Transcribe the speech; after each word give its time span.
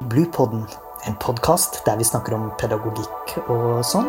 Bluepodden, 0.00 0.66
en 1.06 1.14
podkast 1.18 1.80
der 1.86 1.96
vi 1.98 2.04
snakker 2.06 2.36
om 2.36 2.44
pedagogikk 2.60 3.32
og 3.50 3.80
sånn. 3.82 4.06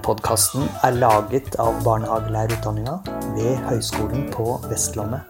Podkasten 0.00 0.64
er 0.80 0.96
laget 0.96 1.58
av 1.60 1.76
barnehagelærerutdanninga 1.84 2.94
ved 3.36 3.60
Høgskolen 3.66 4.30
på 4.32 4.56
Vestlandet. 4.70 5.28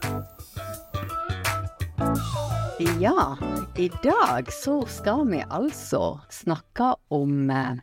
Ja, 3.03 3.35
i 3.75 3.89
dag 4.05 4.55
så 4.55 4.79
skal 4.87 5.27
vi 5.33 5.43
altså 5.43 6.21
snakke 6.31 6.93
om 7.11 7.51
eh, 7.51 7.83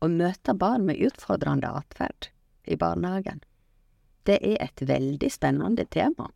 å 0.00 0.08
møte 0.08 0.56
barn 0.56 0.88
med 0.88 1.04
utfordrende 1.10 1.76
atferd 1.76 2.32
i 2.64 2.80
barnehagen. 2.80 3.44
Det 4.28 4.36
er 4.44 4.60
et 4.60 4.82
veldig 4.84 5.30
spennende 5.32 5.86
tema. 5.88 6.28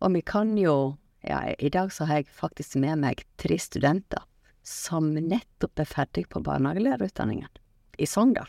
Og 0.00 0.14
vi 0.14 0.22
kan 0.26 0.56
jo 0.58 0.96
Ja, 1.22 1.54
i 1.54 1.68
dag 1.70 1.92
så 1.94 2.04
har 2.10 2.16
jeg 2.18 2.34
faktisk 2.34 2.74
med 2.82 2.98
meg 2.98 3.20
tre 3.38 3.54
studenter 3.54 4.24
som 4.66 5.12
nettopp 5.14 5.78
er 5.78 5.86
ferdig 5.86 6.24
på 6.34 6.40
barnehagelærerutdanningen 6.42 7.46
i 8.02 8.08
Sogndal. 8.10 8.48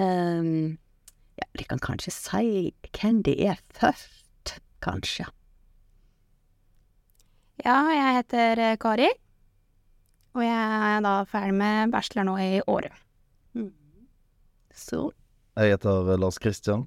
Um, 0.00 0.78
ja, 1.36 1.44
de 1.60 1.66
kan 1.68 1.82
kanskje 1.84 2.14
si 2.14 2.72
hvem 2.88 3.20
de 3.20 3.34
er 3.50 3.60
først, 3.76 4.56
kanskje. 4.80 5.28
Ja, 7.66 7.76
jeg 7.92 8.18
heter 8.22 8.64
eh, 8.64 8.76
Kari. 8.80 9.12
Og 10.38 10.44
jeg 10.44 10.90
er 10.94 11.04
da 11.04 11.14
ferdig 11.28 11.56
med 11.58 11.92
bachelor 11.92 12.28
nå 12.30 12.36
i 12.40 12.50
året. 12.64 12.94
Så 14.72 15.10
Jeg 15.58 15.74
heter 15.74 16.12
Lars 16.20 16.38
Kristian. 16.38 16.84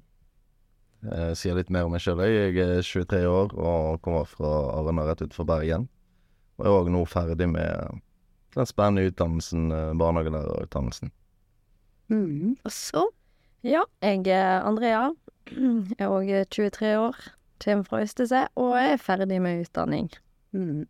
Jeg 1.02 1.36
sier 1.36 1.56
litt 1.58 1.68
mer 1.74 1.84
om 1.84 1.92
meg 1.92 2.00
sjøl. 2.00 2.22
Jeg 2.24 2.54
er 2.62 2.78
23 2.80 3.18
år 3.28 3.50
og 3.58 3.98
kommer 4.04 4.24
fra 4.28 4.52
Arena 4.78 5.04
rett 5.08 5.20
utenfor 5.24 5.44
Bergen. 5.48 5.88
Og 6.56 6.64
er 6.64 6.76
òg 6.78 6.88
nå 6.94 7.02
ferdig 7.10 7.48
med 7.50 7.98
den 8.54 8.68
spennende 8.68 9.10
utdannelsen, 9.10 9.66
eh, 9.72 9.92
barnehagelærerutdannelsen. 9.98 11.10
mm, 12.08 12.56
Og 12.64 12.70
så 12.72 13.08
Ja, 13.64 13.82
jeg 14.02 14.26
er 14.26 14.62
Andrea. 14.66 15.12
Jeg 15.46 15.96
er 15.98 16.08
òg 16.08 16.48
23 16.50 16.96
år, 16.98 17.16
kommer 17.64 17.84
fra 17.84 18.00
Øystese 18.02 18.48
og 18.56 18.72
er 18.78 18.96
ferdig 18.96 19.40
med 19.42 19.66
utdanning. 19.66 20.10
mm, 20.52 20.86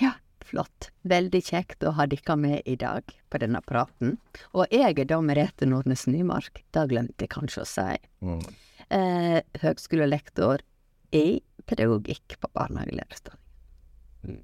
Ja, 0.00 0.12
flott. 0.46 0.90
Veldig 1.08 1.42
kjekt 1.46 1.84
å 1.84 1.94
ha 1.98 2.06
dere 2.10 2.36
med 2.36 2.62
i 2.68 2.76
dag 2.80 3.04
på 3.30 3.40
denne 3.42 3.60
praten. 3.66 4.16
Og 4.54 4.70
jeg 4.72 4.98
er 4.98 5.08
da 5.10 5.20
Merete 5.24 5.68
Nordnes 5.68 6.06
Nymark. 6.10 6.62
Det 6.72 6.88
glemte 6.92 7.26
jeg 7.26 7.34
kanskje 7.34 7.64
å 7.64 7.68
si. 7.68 7.88
Mm. 8.24 8.42
Eh, 8.90 9.38
høgskolelektor 9.62 10.64
i 11.16 11.40
pedagogikk 11.66 12.38
på 12.40 12.50
barnehagelærerutdanning. 12.56 14.40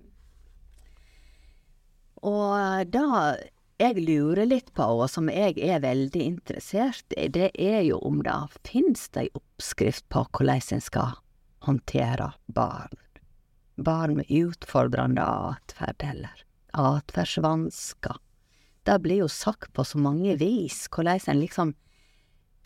Og 2.27 2.91
da 2.91 3.37
jeg 3.77 4.01
lurer 4.01 4.49
litt 4.49 4.73
på, 4.75 4.85
og 5.03 5.09
som 5.13 5.29
jeg 5.31 5.59
er 5.61 5.83
veldig 5.85 6.23
interessert 6.25 7.13
i, 7.17 7.29
det 7.29 7.51
er 7.61 7.83
jo 7.85 8.01
om 8.09 8.23
det 8.25 8.37
finnes 8.65 9.05
ei 9.21 9.29
oppskrift 9.37 10.07
på 10.13 10.25
hvordan 10.33 10.63
en 10.79 10.85
skal 10.85 11.19
håndtere 11.67 12.33
barn. 12.47 12.97
Barn 13.77 14.17
med 14.17 14.31
utfordrende 14.33 15.23
atferd, 15.23 16.01
eller 16.01 16.45
atferdsvansker. 16.73 18.17
Det 18.83 18.99
blir 19.03 19.25
jo 19.25 19.29
sagt 19.29 19.73
på 19.73 19.85
så 19.85 19.99
mange 19.99 20.37
vis, 20.41 20.87
hvordan 20.93 21.21
en 21.27 21.41
liksom 21.41 21.75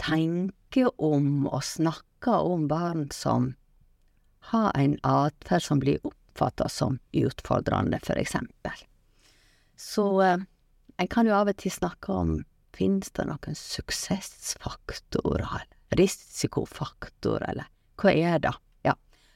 tenker 0.01 0.91
om 1.03 1.47
og 1.49 1.65
snakker 1.65 2.47
om 2.53 2.69
barn 2.69 3.09
som 3.13 3.55
har 4.53 4.73
en 4.77 4.99
atferd 5.03 5.63
som 5.63 5.81
blir 5.81 6.07
oppfatta 6.07 6.69
som 6.69 6.99
utfordrende, 7.13 8.01
for 8.05 8.19
eksempel. 8.21 8.73
Så 9.77 10.23
eh, 10.23 10.39
en 10.97 11.09
kan 11.09 11.27
jo 11.27 11.35
av 11.37 11.49
og 11.49 11.57
til 11.61 11.73
snakke 11.73 12.13
om 12.13 12.45
finnes 12.77 13.11
det 13.17 13.25
noen 13.29 13.55
suksessfaktorer, 13.57 15.65
risikofaktorer, 15.97 17.51
eller 17.51 17.67
hva 18.01 18.11
er 18.13 18.39
det? 18.45 18.55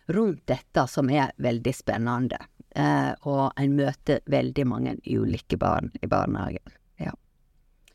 Rundt 0.06 0.42
dette 0.50 0.86
som 0.90 1.08
er 1.10 1.32
veldig 1.40 1.72
spennende, 1.74 2.38
eh, 2.76 3.12
og 3.24 3.52
en 3.56 3.76
møter 3.78 4.20
veldig 4.28 4.66
mange 4.68 4.96
ulike 5.06 5.56
barn 5.56 5.92
i 6.02 6.10
barnehagen. 6.10 6.74
Ja. 7.00 7.14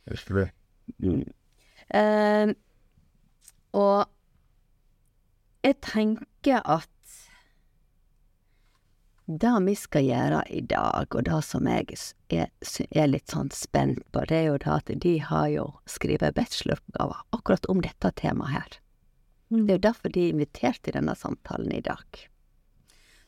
Virkelig. 0.09 0.49
Eh, 1.89 2.53
og 3.77 4.07
jeg 5.63 5.77
tenker 5.85 6.65
at 6.65 6.89
det 9.29 9.51
vi 9.61 9.75
skal 9.77 10.07
gjøre 10.07 10.41
i 10.49 10.61
dag, 10.65 11.05
og 11.13 11.25
det 11.27 11.39
som 11.45 11.67
jeg 11.69 11.97
er, 12.33 12.49
er 12.89 13.09
litt 13.11 13.29
sånn 13.29 13.51
spent 13.53 14.01
på, 14.09 14.23
det 14.25 14.37
er 14.39 14.47
jo 14.47 14.57
det 14.63 14.71
at 14.73 14.89
de 15.05 15.15
har 15.21 15.47
jo 15.53 15.65
skrevet 15.85 16.33
bacheloroppgaver 16.33 17.21
akkurat 17.37 17.69
om 17.69 17.83
dette 17.85 18.09
temaet 18.17 18.55
her. 18.55 18.79
Det 19.49 19.73
er 19.73 19.79
jo 19.79 19.87
derfor 19.87 20.13
de 20.13 20.27
er 20.27 20.33
invitert 20.35 20.81
til 20.85 20.93
denne 20.93 21.15
samtalen 21.17 21.71
i 21.73 21.81
dag. 21.85 22.05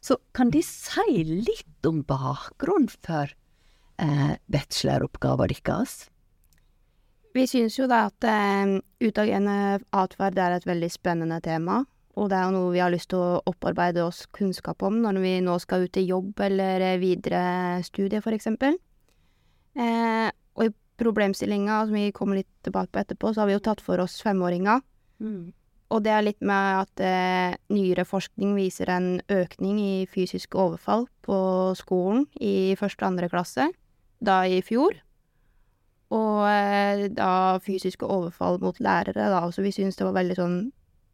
Så 0.01 0.17
kan 0.37 0.49
de 0.53 0.61
si 0.65 1.23
litt 1.25 1.85
om 1.85 2.01
bakgrunnen 2.05 2.89
for 2.89 3.29
eh, 4.01 4.33
bacheloroppgaven 4.49 5.53
deres? 5.65 6.09
Vi 7.33 7.45
syns 7.47 7.77
jo 7.79 7.87
da 7.87 8.07
at 8.09 8.27
eh, 8.27 8.77
utagerende 9.01 9.79
atferd 9.95 10.37
er 10.41 10.57
et 10.57 10.67
veldig 10.67 10.89
spennende 10.93 11.39
tema. 11.41 11.83
Og 12.19 12.27
det 12.29 12.37
er 12.37 12.49
jo 12.49 12.55
noe 12.57 12.73
vi 12.73 12.81
har 12.83 12.91
lyst 12.91 13.11
til 13.13 13.21
å 13.21 13.41
opparbeide 13.47 14.03
oss 14.03 14.25
kunnskap 14.35 14.83
om 14.83 14.97
når 15.03 15.21
vi 15.23 15.35
nå 15.45 15.55
skal 15.63 15.85
ut 15.87 15.97
i 15.97 16.07
jobb 16.09 16.41
eller 16.43 16.83
eh, 16.83 16.99
videre 17.01 17.43
studie, 17.87 18.21
for 18.21 18.35
eksempel. 18.35 18.75
Eh, 19.79 20.27
og 20.57 20.67
i 20.67 20.73
problemstillinga, 21.01 21.85
som 21.87 21.95
vi 21.95 22.11
kommer 22.13 22.41
litt 22.41 22.51
tilbake 22.65 22.91
på 22.91 23.01
etterpå, 23.05 23.31
så 23.31 23.43
har 23.43 23.51
vi 23.51 23.55
jo 23.55 23.65
tatt 23.69 23.81
for 23.85 24.03
oss 24.03 24.19
femåringa. 24.25 24.81
Og 25.91 26.03
det 26.05 26.11
er 26.15 26.23
litt 26.23 26.39
med 26.39 26.85
at 26.85 27.03
eh, 27.03 27.57
nyere 27.73 28.05
forskning 28.07 28.53
viser 28.55 28.89
en 28.93 29.09
økning 29.31 29.79
i 29.81 29.93
fysiske 30.07 30.55
overfall 30.57 31.07
på 31.25 31.37
skolen 31.75 32.25
i 32.39 32.73
første 32.79 33.03
og 33.03 33.11
andre 33.11 33.29
klasse, 33.31 33.67
da 34.23 34.41
i 34.47 34.61
fjor. 34.63 34.95
Og 36.15 36.45
eh, 36.47 37.07
da 37.15 37.59
fysiske 37.63 38.07
overfall 38.07 38.59
mot 38.63 38.79
lærere, 38.79 39.27
da, 39.33 39.43
så 39.51 39.63
vi 39.65 39.73
syns 39.75 39.99
det 39.99 40.07
var 40.07 40.19
veldig 40.19 40.39
sånn 40.39 40.61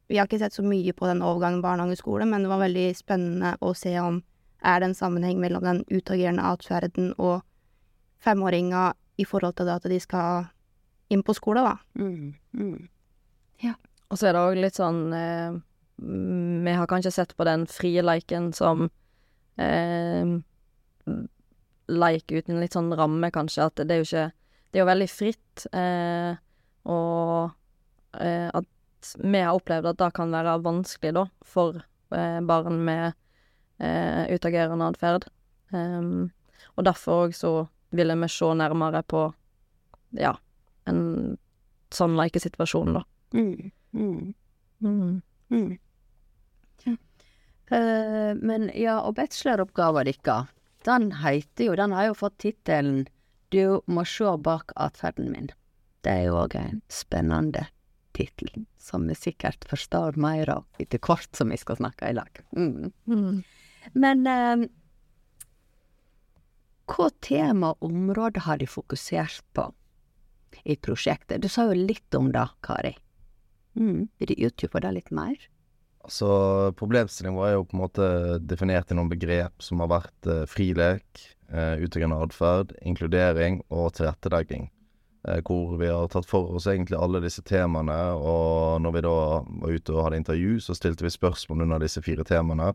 Vi 0.08 0.16
har 0.16 0.30
ikke 0.30 0.38
sett 0.40 0.56
så 0.56 0.64
mye 0.64 0.94
på 0.96 1.04
den 1.10 1.20
overgangen 1.20 1.60
barnehage-skole, 1.60 2.24
men 2.30 2.46
det 2.46 2.48
var 2.48 2.62
veldig 2.62 2.86
spennende 2.96 3.58
å 3.60 3.74
se 3.76 3.92
om 4.00 4.22
er 4.64 4.80
det 4.80 4.88
en 4.88 4.96
sammenheng 4.96 5.42
mellom 5.42 5.66
den 5.66 5.82
utagerende 5.92 6.46
atferden 6.48 7.10
og 7.18 7.42
femåringa 8.24 8.94
i 9.20 9.26
forhold 9.28 9.58
til 9.58 9.68
det 9.68 9.76
at 9.76 9.90
de 9.92 10.00
skal 10.00 10.48
inn 11.12 11.26
på 11.28 11.36
skole, 11.36 11.60
da. 11.66 11.76
Mm, 12.00 12.38
mm. 12.56 12.88
Og 14.08 14.20
så 14.20 14.30
er 14.30 14.36
det 14.36 14.44
òg 14.44 14.60
litt 14.62 14.78
sånn 14.80 15.02
eh, 15.16 15.58
Vi 15.98 16.76
har 16.80 16.88
kanskje 16.90 17.12
sett 17.12 17.36
på 17.38 17.48
den 17.48 17.66
frie 17.72 18.04
leiken 18.06 18.52
som 18.56 18.88
eh, 19.60 20.38
leik 21.88 22.32
uten 22.32 22.60
litt 22.62 22.76
sånn 22.76 22.92
ramme, 22.96 23.32
kanskje. 23.32 23.68
At 23.68 23.84
det 23.84 23.96
er 23.96 24.02
jo 24.04 24.08
ikke 24.08 24.26
Det 24.68 24.80
er 24.80 24.84
jo 24.84 24.90
veldig 24.92 25.10
fritt, 25.12 25.68
eh, 25.72 26.40
og 26.92 27.52
eh, 28.20 28.50
at 28.52 29.14
vi 29.24 29.40
har 29.40 29.56
opplevd 29.56 29.94
at 29.94 30.00
det 30.02 30.10
kan 30.18 30.34
være 30.36 30.58
vanskelig, 30.66 31.14
da, 31.16 31.24
for 31.48 31.80
eh, 32.12 32.40
barn 32.44 32.82
med 32.84 33.06
eh, 33.80 34.28
utagerende 34.36 34.90
atferd. 34.92 35.30
Og 35.72 36.86
derfor 36.86 37.28
òg 37.28 37.36
så 37.36 37.52
ville 37.96 38.16
vi 38.20 38.30
se 38.32 38.52
nærmere 38.60 39.02
på, 39.08 39.24
ja, 40.20 40.34
en 40.88 41.02
sånn 41.94 42.16
lekesituasjon, 42.20 43.00
da. 43.00 43.04
Mm, 43.36 43.72
mm, 43.94 44.34
Mm. 44.80 45.22
mm. 45.50 45.78
Eh, 47.72 48.36
men 48.36 48.70
ja, 48.76 49.00
og 49.02 49.18
bacheloroppgaven 49.18 50.08
deres, 50.08 50.52
den 50.88 51.12
heter 51.20 51.68
jo 51.68 51.76
Den 51.76 51.92
har 51.92 52.06
jo 52.08 52.14
fått 52.16 52.38
tittelen 52.40 53.08
Du 53.52 53.82
må 53.88 54.06
sjå 54.08 54.38
bak 54.40 54.72
atferden 54.76 55.32
min. 55.32 55.50
Det 56.04 56.14
er 56.14 56.30
jo 56.30 56.38
òg 56.44 56.56
en 56.56 56.82
spennende 56.92 57.66
tittel, 58.16 58.66
som 58.80 59.08
vi 59.08 59.16
sikkert 59.16 59.68
forstår 59.70 60.18
mer 60.20 60.50
av 60.50 60.66
etter 60.80 61.00
hvert 61.00 61.30
som 61.36 61.52
vi 61.52 61.60
skal 61.60 61.80
snakke 61.80 62.10
i 62.10 62.16
lag. 62.18 62.42
Mm. 62.56 62.92
Mm. 63.08 63.44
Men 63.96 64.28
uh, 64.28 64.68
hva 66.92 67.10
tema 67.24 67.74
og 67.76 67.90
område 67.92 68.44
har 68.48 68.60
de 68.60 68.68
fokusert 68.68 69.44
på 69.56 69.70
i 70.64 70.76
prosjektet? 70.76 71.44
Du 71.44 71.52
sa 71.52 71.68
jo 71.70 71.76
litt 71.78 72.16
om 72.16 72.32
det, 72.36 72.48
Kari. 72.64 72.96
Mm. 73.78 74.08
Vil 74.18 74.32
du 74.34 74.48
utdype 74.48 74.82
det 74.84 74.92
litt 74.96 75.12
mer? 75.14 75.38
Altså, 76.08 76.28
problemstillingen 76.80 77.36
vår 77.38 77.48
er 77.50 77.56
jo 77.58 77.66
på 77.68 77.76
en 77.76 77.82
måte 77.84 78.06
definert 78.48 78.92
i 78.92 78.96
noen 78.98 79.12
begrep 79.12 79.62
som 79.66 79.82
har 79.84 79.90
vært 79.92 80.30
eh, 80.32 80.46
frilek, 80.48 81.24
eh, 81.52 81.76
utøvende 81.84 82.22
atferd, 82.24 82.74
inkludering 82.82 83.62
og 83.70 83.94
tilrettelegging. 83.98 84.70
eh, 85.28 85.42
hvor 85.44 85.76
vi 85.78 85.90
har 85.92 86.08
tatt 86.08 86.26
for 86.30 86.56
oss 86.56 86.68
egentlig 86.72 86.96
alle 86.98 87.20
disse 87.20 87.44
temaene. 87.44 87.98
Og 88.16 88.80
når 88.82 88.94
vi 88.96 89.02
da 89.04 89.16
var 89.44 89.74
ute 89.76 89.92
og 89.94 90.04
hadde 90.06 90.22
intervju, 90.22 90.60
så 90.64 90.76
stilte 90.78 91.04
vi 91.04 91.12
spørsmål 91.12 91.66
under 91.66 91.80
disse 91.84 92.02
fire 92.06 92.24
temaene. 92.24 92.70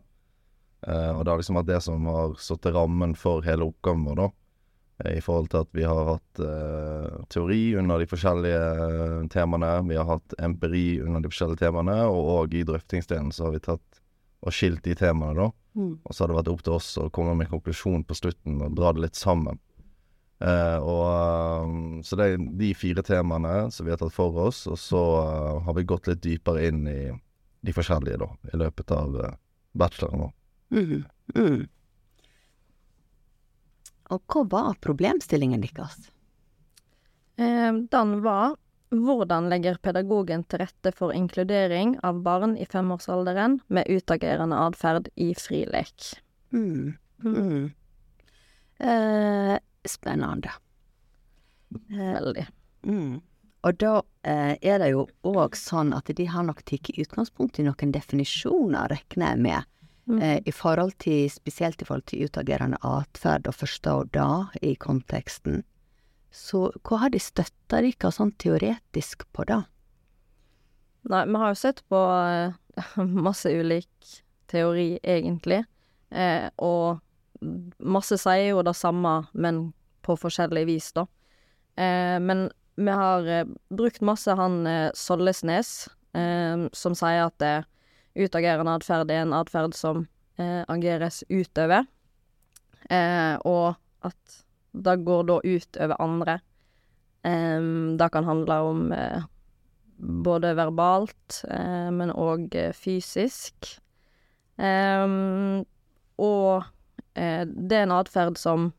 Eh, 0.85 1.11
og 1.15 1.23
det 1.23 1.31
har 1.31 1.39
liksom 1.41 1.57
vært 1.57 1.71
det 1.71 1.81
som 1.85 2.05
har 2.11 2.35
satt 2.37 2.65
rammen 2.75 3.15
for 3.17 3.41
hele 3.47 3.65
oppgaven 3.71 4.05
vår, 4.05 4.19
da. 4.19 4.29
Eh, 5.01 5.17
I 5.17 5.23
forhold 5.23 5.49
til 5.53 5.63
at 5.63 5.71
vi 5.73 5.87
har 5.87 6.11
hatt 6.11 6.43
eh, 6.43 7.25
teori 7.33 7.63
under 7.79 8.01
de 8.01 8.09
forskjellige 8.09 8.61
eh, 8.85 9.17
temaene. 9.33 9.73
Vi 9.89 9.97
har 9.97 10.09
hatt 10.09 10.37
empiri 10.39 11.01
under 11.01 11.23
de 11.23 11.31
forskjellige 11.33 11.65
temaene, 11.65 11.99
og 12.11 12.31
og 12.37 12.53
i 12.53 12.63
drøftingsdelen 12.67 13.31
så 13.33 13.47
har 13.47 13.57
vi 13.57 13.65
tatt 13.71 14.01
og 14.43 14.51
skilt 14.51 14.83
de 14.83 14.95
temaene, 14.99 15.37
da. 15.39 15.51
Mm. 15.79 15.93
Og 16.03 16.13
så 16.13 16.23
har 16.23 16.29
det 16.29 16.39
vært 16.41 16.51
opp 16.51 16.63
til 16.65 16.75
oss 16.75 16.89
å 17.01 17.09
komme 17.13 17.33
med 17.37 17.47
en 17.47 17.55
konklusjon 17.55 18.03
på 18.05 18.17
slutten 18.17 18.59
og 18.61 18.75
dra 18.77 18.91
det 18.93 19.05
litt 19.05 19.17
sammen. 19.17 19.59
Eh, 20.43 20.79
og 20.83 21.05
eh, 21.07 22.01
Så 22.03 22.19
det 22.19 22.25
er 22.27 22.47
de 22.59 22.73
fire 22.75 23.03
temaene 23.05 23.69
som 23.71 23.87
vi 23.87 23.93
har 23.93 24.01
tatt 24.01 24.13
for 24.15 24.35
oss, 24.49 24.65
og 24.67 24.79
så 24.79 25.03
uh, 25.23 25.61
har 25.63 25.77
vi 25.77 25.85
gått 25.87 26.09
litt 26.09 26.23
dypere 26.25 26.67
inn 26.67 26.83
i 26.89 26.99
de 27.63 27.75
forskjellige, 27.75 28.19
da, 28.19 28.27
i 28.51 28.59
løpet 28.59 28.91
av 28.91 29.15
uh, 29.15 29.29
bacheloren 29.79 30.25
vår. 30.25 30.33
Mm. 30.73 31.05
Mm. 31.37 31.61
Og 34.13 34.21
hva 34.29 34.43
var 34.51 34.81
problemstillingen 34.83 35.63
deres? 35.65 36.09
Eh, 37.41 37.71
den 37.73 38.19
var 38.25 38.55
hvordan 38.93 39.49
legger 39.49 39.79
pedagogen 39.81 40.43
til 40.45 40.61
rette 40.61 40.91
for 40.93 41.13
inkludering 41.17 41.95
av 42.05 42.21
barn 42.25 42.55
i 42.61 42.67
femårsalderen 42.69 43.59
med 43.73 43.89
utagerende 43.89 44.59
atferd 44.67 45.09
i 45.15 45.31
frilek? 45.37 46.11
Mm. 46.53 46.93
Mm. 47.23 47.71
Eh, 48.77 49.57
spennende. 49.89 50.51
Eh, 51.89 52.13
Veldig. 52.13 52.47
mm. 52.85 53.21
Og 53.63 53.77
da 53.79 53.93
eh, 54.27 54.57
er 54.59 54.81
det 54.81 54.89
jo 54.91 55.05
òg 55.23 55.55
sånn 55.55 55.93
at 55.95 56.11
de 56.11 56.25
har 56.27 56.43
nok 56.43 56.65
tatt 56.67 56.89
utgangspunkt 56.99 57.61
i 57.61 57.63
noen 57.63 57.93
definisjoner, 57.95 58.91
regner 58.91 59.33
jeg 59.33 59.43
med, 59.45 59.69
Mm. 60.05 60.19
eh, 60.19 60.39
i 60.45 60.51
forhold 60.51 60.97
til, 60.99 61.29
spesielt 61.31 61.81
i 61.81 61.85
forhold 61.85 62.05
til 62.11 62.25
utagerende 62.27 62.77
atferd, 62.83 63.47
og 63.47 63.55
forstå 63.55 63.93
det 64.13 64.59
i 64.61 64.73
konteksten. 64.75 65.63
Så 66.33 66.71
hva 66.83 66.97
har 67.05 67.13
de 67.13 67.21
støtta 67.21 67.79
dere 67.85 68.11
sånn 68.11 68.33
teoretisk 68.41 69.23
på 69.31 69.45
da? 69.47 69.63
Nei, 71.07 71.23
vi 71.29 71.39
har 71.39 71.53
jo 71.53 71.59
sett 71.59 71.83
på 71.91 72.01
eh, 72.25 72.55
masse 73.27 73.51
ulik 73.51 74.11
teori, 74.51 74.97
egentlig. 75.03 75.63
Eh, 76.11 76.49
og 76.57 76.99
masse 77.79 78.17
sier 78.19 78.49
jo 78.53 78.63
det 78.65 78.75
samme, 78.77 79.21
men 79.33 79.69
på 80.03 80.17
forskjellig 80.19 80.65
vis, 80.67 80.91
da. 80.95 81.07
Eh, 81.79 82.19
men 82.19 82.49
vi 82.75 82.91
har 82.91 83.27
eh, 83.27 83.45
brukt 83.69 84.01
masse 84.01 84.33
han 84.35 84.65
eh, 84.67 84.89
Sollesnes, 84.97 85.89
eh, 86.17 86.67
som 86.73 86.97
sier 86.97 87.27
at 87.27 87.47
utagerende 88.15 88.77
atferd 88.77 89.11
er 89.11 89.23
en 89.23 89.35
atferd 89.37 89.75
som 89.77 90.05
eh, 90.37 90.63
ageres 90.71 91.23
utover, 91.29 91.85
eh, 92.89 93.35
og 93.45 93.75
at 94.05 94.39
det 94.73 94.97
går 95.05 95.27
da 95.29 95.39
utover 95.43 96.01
andre. 96.01 96.39
Eh, 97.23 97.61
det 97.99 98.09
kan 98.11 98.27
handle 98.27 98.59
om 98.69 98.91
eh, 98.91 99.23
både 100.03 100.53
verbalt, 100.57 101.43
eh, 101.49 101.89
men 101.93 102.11
òg 102.11 102.55
eh, 102.55 102.73
fysisk. 102.75 103.79
Og 106.23 106.63
eh, 107.17 107.43
det 107.45 107.77
er 107.77 107.85
en 107.87 107.95
atferd 107.95 108.37
som 108.39 108.71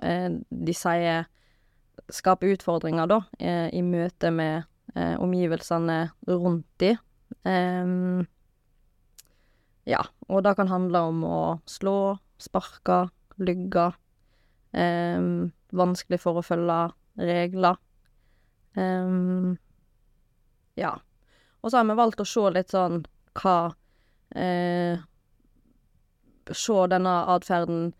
de 0.00 0.72
sier 0.72 1.26
skaper 2.14 2.54
utfordringer, 2.54 3.08
da, 3.10 3.16
i 3.74 3.80
møte 3.84 4.30
med 4.32 4.62
omgivelsene 4.94 5.96
rundt 6.30 6.66
de. 6.80 6.94
Ja, 9.88 10.02
og 10.28 10.44
det 10.44 10.54
kan 10.58 10.68
handle 10.68 11.02
om 11.08 11.22
å 11.24 11.40
slå, 11.68 12.18
sparke, 12.40 13.08
lygge. 13.40 13.92
em, 14.72 15.52
vanskelig 15.74 16.20
for 16.20 16.38
å 16.38 16.44
følge 16.46 16.92
regler. 17.18 17.78
Em, 18.78 19.58
ja. 20.78 20.92
Og 21.62 21.70
så 21.70 21.80
har 21.80 21.88
vi 21.88 21.96
valgt 21.98 22.22
å 22.22 22.28
se 22.28 22.44
litt 22.54 22.70
sånn 22.70 23.02
hva 23.40 23.74
eh, 24.34 24.98
Se 26.50 26.86
denne 26.90 27.12
atferden 27.30 27.92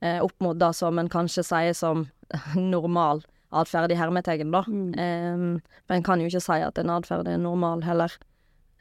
eh, 0.00 0.20
opp 0.24 0.36
mot 0.40 0.56
det 0.56 0.70
som 0.76 0.98
en 0.98 1.10
kanskje 1.12 1.44
sier 1.44 1.74
som 1.76 2.06
normal 2.56 3.20
atferd 3.48 3.92
i 3.92 3.96
hermetegn, 3.98 4.52
da. 4.52 4.62
Mm. 4.68 4.94
Em, 5.00 5.44
men 5.88 5.98
en 5.98 6.06
kan 6.06 6.20
jo 6.20 6.28
ikke 6.28 6.44
si 6.44 6.60
at 6.64 6.78
en 6.80 6.92
atferd 6.92 7.28
er 7.28 7.40
normal 7.40 7.84
heller. 7.84 8.12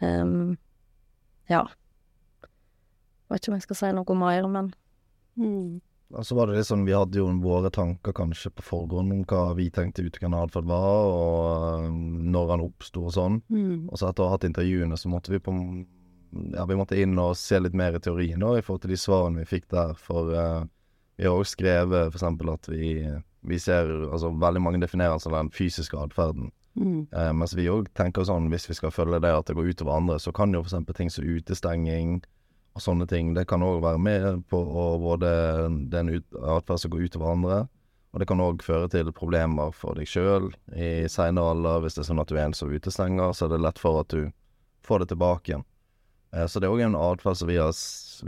Em, 0.04 0.57
ja. 1.51 1.63
Vet 3.27 3.41
ikke 3.41 3.51
om 3.51 3.57
jeg 3.57 3.68
skal 3.68 3.79
si 3.81 3.94
noe 3.95 4.15
mer, 4.18 4.47
men 4.51 4.74
Mm. 5.38 5.81
Og 6.15 6.24
så 6.24 6.38
var 6.38 6.47
det 6.47 6.56
litt 6.56 6.69
sånn, 6.69 6.85
Vi 6.88 6.95
hadde 6.95 7.19
jo 7.19 7.27
våre 7.44 7.69
tanker 7.74 8.15
kanskje 8.15 8.51
på 8.56 8.63
forhånd 8.63 9.13
om 9.13 9.25
hva 9.27 9.51
vi 9.57 9.68
tenkte 9.74 10.06
utagerende 10.06 10.39
atferd 10.45 10.69
var, 10.69 11.12
og 11.12 11.83
øh, 11.83 11.97
når 12.31 12.53
han 12.53 12.63
oppsto 12.63 13.03
og 13.09 13.13
sånn. 13.15 13.41
Mm. 13.51 13.89
Og 13.91 14.00
så 14.00 14.09
etter 14.09 14.24
å 14.24 14.29
ha 14.31 14.38
hatt 14.38 14.47
intervjuene, 14.47 14.97
så 14.97 15.12
måtte 15.12 15.35
vi 15.35 15.44
på 15.44 15.56
Ja, 16.53 16.65
vi 16.68 16.75
måtte 16.75 16.97
inn 17.00 17.15
og 17.24 17.38
se 17.39 17.59
litt 17.59 17.75
mer 17.75 17.95
i 17.95 18.01
teorien 18.03 18.41
da, 18.44 18.50
i 18.57 18.63
forhold 18.63 18.81
til 18.83 18.91
de 18.91 19.00
svarene 19.00 19.44
vi 19.44 19.47
fikk 19.47 19.69
der. 19.71 19.94
For 19.95 20.31
uh, 20.35 20.65
vi 21.15 21.23
har 21.25 21.35
også 21.35 21.56
skrevet 21.56 22.12
eksempel 22.12 22.51
at 22.51 22.68
vi, 22.68 23.00
vi 23.47 23.59
ser 23.59 23.88
Altså 24.12 24.33
veldig 24.35 24.62
mange 24.62 24.81
definerer 24.83 25.15
av 25.15 25.38
den 25.38 25.51
fysiske 25.56 25.97
atferden. 25.97 26.51
Mm. 26.75 27.07
Uh, 27.15 27.31
mens 27.33 27.56
vi 27.56 27.69
òg 27.71 27.88
tenker 27.95 28.27
sånn, 28.27 28.51
hvis 28.51 28.68
vi 28.69 28.75
skal 28.75 28.91
følge 28.91 29.21
det 29.23 29.31
at 29.33 29.47
det 29.47 29.56
går 29.56 29.71
utover 29.71 29.95
andre, 29.95 30.19
så 30.19 30.35
kan 30.35 30.53
jo 30.53 30.63
eksempel 30.63 31.00
ting 31.00 31.09
som 31.12 31.25
utestenging 31.25 32.19
og 32.77 32.83
sånne 32.83 33.07
ting, 33.09 33.33
det 33.33 33.47
kan 33.50 33.65
òg 33.65 33.81
være 33.81 34.01
med 34.01 34.44
på 34.51 34.59
å 34.62 34.85
både 35.01 35.31
den 35.89 36.13
atferd 36.13 36.83
som 36.83 36.94
går 36.94 37.07
utover 37.07 37.33
andre, 37.33 37.57
og 38.13 38.21
det 38.21 38.27
kan 38.29 38.41
òg 38.41 38.63
føre 38.65 38.89
til 38.89 39.09
problemer 39.13 39.74
for 39.75 39.97
deg 39.97 40.09
sjøl 40.09 40.51
i 40.74 41.09
seinere 41.12 41.53
alder. 41.53 41.83
Hvis 41.83 41.97
det 41.97 42.06
er 42.06 42.07
sånn 42.12 42.21
at 42.24 42.31
du 42.31 42.38
er 42.38 42.45
en 42.47 42.56
som 42.57 42.71
utestenger, 42.71 43.33
så 43.35 43.45
er 43.45 43.51
det 43.53 43.59
lett 43.65 43.81
for 43.81 44.00
at 44.01 44.13
du 44.13 44.29
får 44.88 45.03
det 45.03 45.09
tilbake 45.12 45.51
igjen. 45.51 45.65
Eh, 46.33 46.47
så 46.47 46.59
det 46.59 46.69
er 46.69 46.74
òg 46.75 46.85
en 46.85 46.97
atferd 46.97 47.38
som 47.39 47.51
vi, 47.51 47.59
har, 47.62 47.75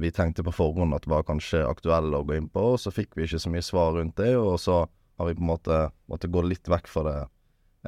vi 0.04 0.12
tenkte 0.14 0.46
på 0.46 0.54
forhånd 0.56 0.96
at 0.98 1.08
var 1.10 1.26
kanskje 1.28 1.64
aktuell 1.68 2.14
å 2.16 2.24
gå 2.28 2.38
inn 2.38 2.52
på, 2.52 2.74
og 2.76 2.80
så 2.82 2.94
fikk 2.94 3.18
vi 3.18 3.28
ikke 3.28 3.42
så 3.42 3.54
mye 3.54 3.66
svar 3.66 3.96
rundt 3.98 4.20
det, 4.20 4.36
og 4.38 4.60
så 4.62 4.84
har 4.84 5.28
vi 5.32 5.36
på 5.36 5.44
en 5.44 5.52
måte 5.52 5.82
måttet 6.12 6.32
gå 6.32 6.44
litt 6.46 6.70
vekk 6.72 6.88
fra 6.92 7.06
det 7.08 7.18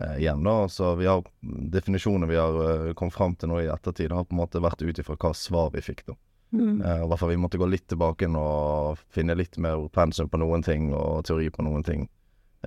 eh, 0.01 0.17
igjen, 0.23 0.43
da. 0.47 0.57
Så 0.71 0.95
vi 0.99 1.07
har 1.11 1.23
definisjoner 1.43 2.31
vi 2.31 2.39
har 2.39 2.59
eh, 2.65 2.91
kommet 2.97 3.15
fram 3.15 3.37
til 3.37 3.51
nå 3.51 3.61
i 3.61 3.69
ettertid, 3.71 4.11
har 4.11 4.27
på 4.27 4.35
en 4.35 4.43
måte 4.43 4.63
vært 4.63 4.83
ut 4.83 4.99
ifra 4.99 5.19
hva 5.19 5.35
svar 5.37 5.71
vi 5.75 5.85
fikk, 5.85 6.05
da. 6.11 6.17
Mm. 6.51 6.81
Uh, 6.81 7.03
I 7.03 7.07
hvert 7.07 7.21
fall 7.21 7.31
vi 7.31 7.39
måtte 7.39 7.59
gå 7.61 7.67
litt 7.69 7.87
tilbake 7.91 8.27
og 8.35 8.99
finne 9.13 9.37
litt 9.39 9.55
mer 9.61 9.87
pensum 9.95 10.29
på 10.29 10.39
noen 10.41 10.65
ting, 10.65 10.91
og 10.93 11.23
teori 11.27 11.47
på 11.53 11.63
noen 11.63 11.85
ting, 11.87 12.09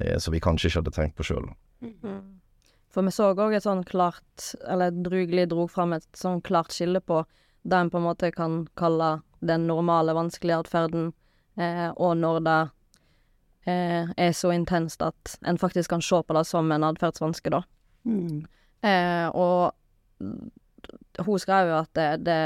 uh, 0.00 0.16
som 0.18 0.32
vi 0.32 0.42
kanskje 0.44 0.70
ikke 0.70 0.82
hadde 0.82 0.96
tenkt 0.96 1.18
på 1.20 1.28
sjøl. 1.28 1.50
For 2.94 3.02
vi 3.02 3.12
så 3.12 3.32
òg 3.34 3.56
et 3.56 3.64
sånn 3.66 3.82
klart 3.84 4.54
Eller 4.70 4.94
Drugli 4.94 5.42
dro 5.50 5.66
fram 5.68 5.92
et 5.96 6.06
sånn 6.16 6.38
klart 6.46 6.72
skille 6.72 7.02
på 7.04 7.24
det 7.64 7.76
en 7.76 7.90
på 7.90 7.98
en 7.98 8.04
måte 8.06 8.30
kan 8.32 8.66
kalle 8.76 9.22
den 9.40 9.66
normale, 9.66 10.12
vanskelige 10.16 10.58
atferden, 10.64 11.12
eh, 11.56 11.88
og 11.96 12.16
når 12.20 12.40
det 12.44 12.58
eh, 13.72 14.10
er 14.16 14.32
så 14.36 14.52
intenst 14.52 15.02
at 15.02 15.36
en 15.48 15.58
faktisk 15.60 15.90
kan 15.94 16.04
se 16.04 16.20
på 16.22 16.36
det 16.36 16.44
som 16.48 16.72
en 16.72 16.84
atferdsvanske, 16.84 17.52
da. 17.54 17.62
Mm. 18.04 18.44
Eh, 18.84 19.28
og 19.32 19.72
hun 21.24 21.40
skrev 21.40 21.72
jo 21.72 21.78
at 21.78 21.92
det, 21.96 22.08
det 22.28 22.38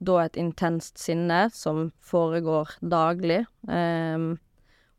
da 0.00 0.22
et 0.24 0.36
intenst 0.40 0.98
sinne 1.00 1.48
som 1.52 1.90
foregår 2.00 2.76
daglig, 2.80 3.44
Um, 3.68 4.38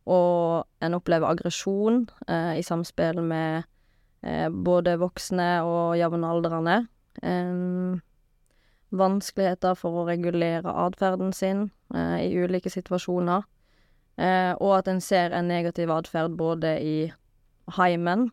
og 0.05 0.65
en 0.81 0.95
opplever 0.97 1.29
aggresjon 1.29 2.07
uh, 2.29 2.53
i 2.57 2.63
samspill 2.65 3.21
med 3.21 3.67
uh, 4.25 4.49
både 4.49 4.97
voksne 5.01 5.61
og 5.65 5.97
jevnaldrende. 5.99 6.85
Um, 7.21 8.01
vanskeligheter 8.91 9.77
for 9.79 10.01
å 10.01 10.07
regulere 10.09 10.73
atferden 10.85 11.31
sin 11.33 11.69
uh, 11.95 12.17
i 12.19 12.33
ulike 12.37 12.69
situasjoner. 12.69 13.47
Og 14.21 14.71
at 14.75 14.89
en 14.91 14.99
ser 15.01 15.33
en 15.33 15.47
negativ 15.47 15.89
atferd 15.89 16.35
både 16.37 16.75
i 16.83 16.95
heimen 17.77 18.27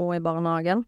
og 0.00 0.08
i 0.16 0.22
barnehagen. 0.24 0.82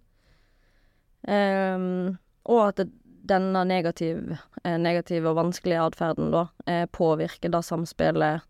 Um, 1.29 2.17
og 2.43 2.61
at 2.65 2.81
det, 2.81 2.89
denne 3.25 3.65
negativ, 3.65 4.37
eh, 4.65 4.79
negative 4.79 5.31
og 5.31 5.39
vanskelige 5.39 5.83
atferden 5.87 6.33
da 6.35 6.47
eh, 6.67 6.85
påvirker 6.87 7.53
det 7.53 7.63
samspillet 7.65 8.45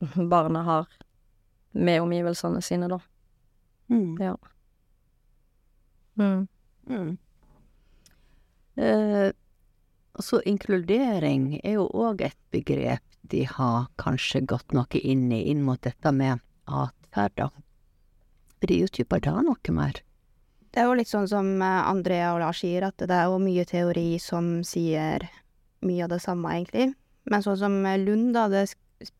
barnet 0.32 0.64
har 0.64 0.86
med 1.72 2.02
omgivelsene 2.02 2.62
sine, 2.62 2.88
da. 2.90 3.00
Mm. 3.90 4.16
Ja. 4.22 4.36
Mm. 6.18 6.48
Mm. 6.86 7.18
Eh, 8.74 9.32
så 10.18 10.40
inkludering 10.46 11.60
er 11.64 11.78
jo 11.78 11.86
òg 11.94 12.22
et 12.26 12.38
begrep 12.50 13.02
de 13.30 13.44
har 13.46 13.86
kanskje 14.00 14.42
gått 14.46 14.74
noe 14.74 14.98
inn 14.98 15.30
i, 15.32 15.44
inn 15.50 15.62
mot 15.62 15.80
dette 15.82 16.12
med 16.12 16.42
atferd, 16.66 17.34
da. 17.36 17.50
Vil 18.60 18.72
de 18.72 18.80
utdype 18.86 19.20
det 19.22 19.34
noe 19.46 19.74
mer? 19.74 20.02
Det 20.70 20.82
er 20.82 20.86
jo 20.86 20.98
litt 20.98 21.10
sånn 21.10 21.28
som 21.30 21.48
eh, 21.58 21.78
Andrea 21.90 22.34
og 22.34 22.40
Lars 22.44 22.62
sier, 22.62 22.86
at 22.86 23.02
det 23.02 23.14
er 23.14 23.26
jo 23.26 23.40
mye 23.42 23.66
teori 23.66 24.08
som 24.22 24.60
sier 24.66 25.26
mye 25.86 26.04
av 26.06 26.12
det 26.12 26.20
samme, 26.22 26.52
egentlig. 26.54 26.92
Men 27.30 27.42
sånn 27.42 27.58
som 27.58 27.78
eh, 27.86 27.98
Lund, 27.98 28.32
da, 28.36 28.46
det 28.52 28.68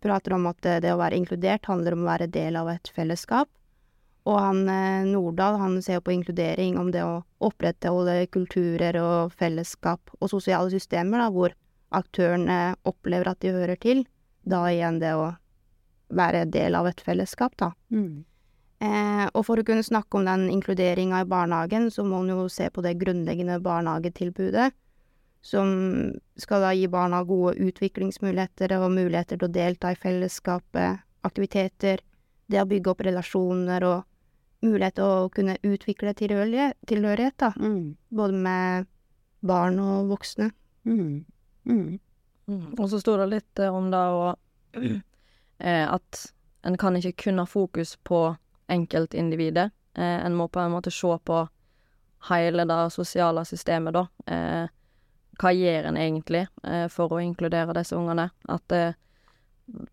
prater 0.05 0.37
om 0.37 0.47
at 0.51 0.61
det, 0.63 0.77
det 0.85 0.93
å 0.95 1.01
være 1.01 1.19
inkludert 1.19 1.67
handler 1.67 1.97
om 1.97 2.05
å 2.05 2.11
være 2.13 2.31
del 2.31 2.59
av 2.61 2.71
et 2.71 2.93
fellesskap. 2.95 3.51
Og 4.29 4.39
han 4.39 4.63
eh, 4.69 5.09
Nordahl, 5.09 5.59
han 5.59 5.81
ser 5.83 5.99
jo 5.99 6.07
på 6.07 6.15
inkludering 6.15 6.79
om 6.79 6.93
det 6.95 7.03
å 7.03 7.23
opprettholde 7.43 8.21
kulturer 8.31 9.01
og 9.03 9.35
fellesskap 9.35 10.15
og 10.21 10.31
sosiale 10.31 10.71
systemer, 10.71 11.25
da, 11.25 11.31
hvor 11.35 11.57
aktørene 11.91 12.77
opplever 12.87 13.33
at 13.33 13.43
de 13.43 13.55
hører 13.57 13.81
til. 13.81 14.05
Da 14.47 14.63
igjen 14.71 15.01
det 15.03 15.17
å 15.19 15.33
være 16.15 16.47
del 16.51 16.79
av 16.79 16.87
et 16.91 17.01
fellesskap, 17.03 17.57
da. 17.59 17.73
Mm. 17.91 18.23
Eh, 18.81 19.27
og 19.37 19.45
for 19.45 19.61
å 19.61 19.65
kunne 19.67 19.85
snakke 19.85 20.17
om 20.17 20.25
den 20.25 20.47
inkluderinga 20.49 21.21
i 21.21 21.29
barnehagen, 21.29 21.91
så 21.93 22.05
må 22.07 22.23
en 22.23 22.33
jo 22.33 22.47
se 22.49 22.71
på 22.73 22.81
det 22.85 22.95
grunnleggende 23.01 23.59
barnehagetilbudet, 23.61 24.71
som 25.45 25.73
skal 26.41 26.65
da 26.65 26.71
gi 26.77 26.87
barna 26.89 27.21
gode 27.29 27.59
utviklingsmuligheter 27.61 28.73
og 28.79 28.91
muligheter 28.95 29.37
til 29.37 29.49
å 29.49 29.53
delta 29.53 29.93
i 29.93 30.01
fellesskapet, 30.01 31.05
aktiviteter, 31.29 32.01
det 32.49 32.63
å 32.63 32.69
bygge 32.69 32.91
opp 32.95 33.05
relasjoner 33.05 33.85
og 33.85 34.07
mulighet 34.65 34.97
til 34.97 35.05
å 35.05 35.29
kunne 35.33 35.59
utvikle 35.65 36.15
tilhørighet, 36.17 37.37
da, 37.39 37.53
Mm. 37.57 37.97
både 38.11 38.33
med 38.33 38.87
barn 39.43 39.79
og 39.79 40.09
voksne. 40.09 40.53
Mm. 40.85 41.25
Mm. 41.67 42.01
Mm. 42.49 42.75
Og 42.79 42.89
så 42.89 43.01
sto 43.01 43.17
det 43.17 43.29
litt 43.29 43.59
eh, 43.59 43.75
om 43.75 43.91
det 43.91 45.03
eh, 45.61 45.87
At 45.93 46.33
en 46.65 46.77
kan 46.77 46.97
ikke 46.97 47.25
kun 47.25 47.39
ha 47.39 47.45
fokus 47.45 47.97
på 48.05 48.37
enkeltindividet. 48.71 49.71
Eh, 49.95 50.19
en 50.27 50.37
må 50.39 50.49
på 50.49 50.61
en 50.63 50.73
måte 50.75 50.93
se 50.95 51.11
på 51.25 51.41
hele 52.31 52.65
det 52.69 52.81
sosiale 52.95 53.45
systemet, 53.49 53.97
da. 53.97 54.07
Eh, 54.27 54.67
hva 55.41 55.53
gjør 55.57 55.89
en 55.89 55.97
egentlig 55.97 56.47
eh, 56.65 56.87
for 56.93 57.13
å 57.15 57.21
inkludere 57.23 57.77
disse 57.77 57.97
ungene? 57.97 58.31
At 58.49 58.77
eh, 58.77 58.99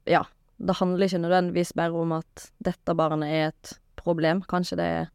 Ja, 0.09 0.23
det 0.57 0.79
handler 0.79 1.05
ikke 1.05 1.21
nødvendigvis 1.21 1.75
bare 1.77 2.01
om 2.01 2.15
at 2.17 2.47
dette 2.57 2.95
barnet 2.97 3.29
er 3.29 3.51
et 3.51 3.77
problem. 3.95 4.41
Kanskje 4.49 4.79
det 4.79 4.87
er 5.01 5.05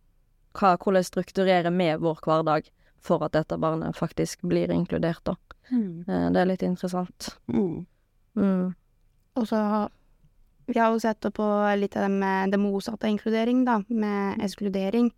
hva, 0.56 0.76
Hvordan 0.76 1.04
strukturerer 1.04 1.72
vi 1.72 1.88
vår 1.98 2.20
hverdag 2.24 2.68
for 3.02 3.24
at 3.26 3.34
dette 3.34 3.58
barnet 3.58 3.96
faktisk 3.98 4.44
blir 4.46 4.70
inkludert, 4.70 5.24
da. 5.24 5.36
Mm. 5.72 6.04
Eh, 6.06 6.28
det 6.32 6.40
er 6.40 6.48
litt 6.48 6.62
interessant. 6.62 7.34
Mm. 7.50 7.84
Mm. 8.38 8.74
Og 9.36 9.48
så 9.48 9.58
vi 10.66 10.78
har 10.78 10.92
jo 10.92 11.00
sett 11.02 11.26
på 11.34 11.48
litt 11.76 11.96
av 11.96 12.06
det 12.06 12.14
med 12.14 12.52
det 12.54 12.60
motsatte 12.60 13.06
av 13.06 13.10
inkludering, 13.14 13.64
da, 13.66 13.80
med 13.88 14.42
ekskludering. 14.44 15.10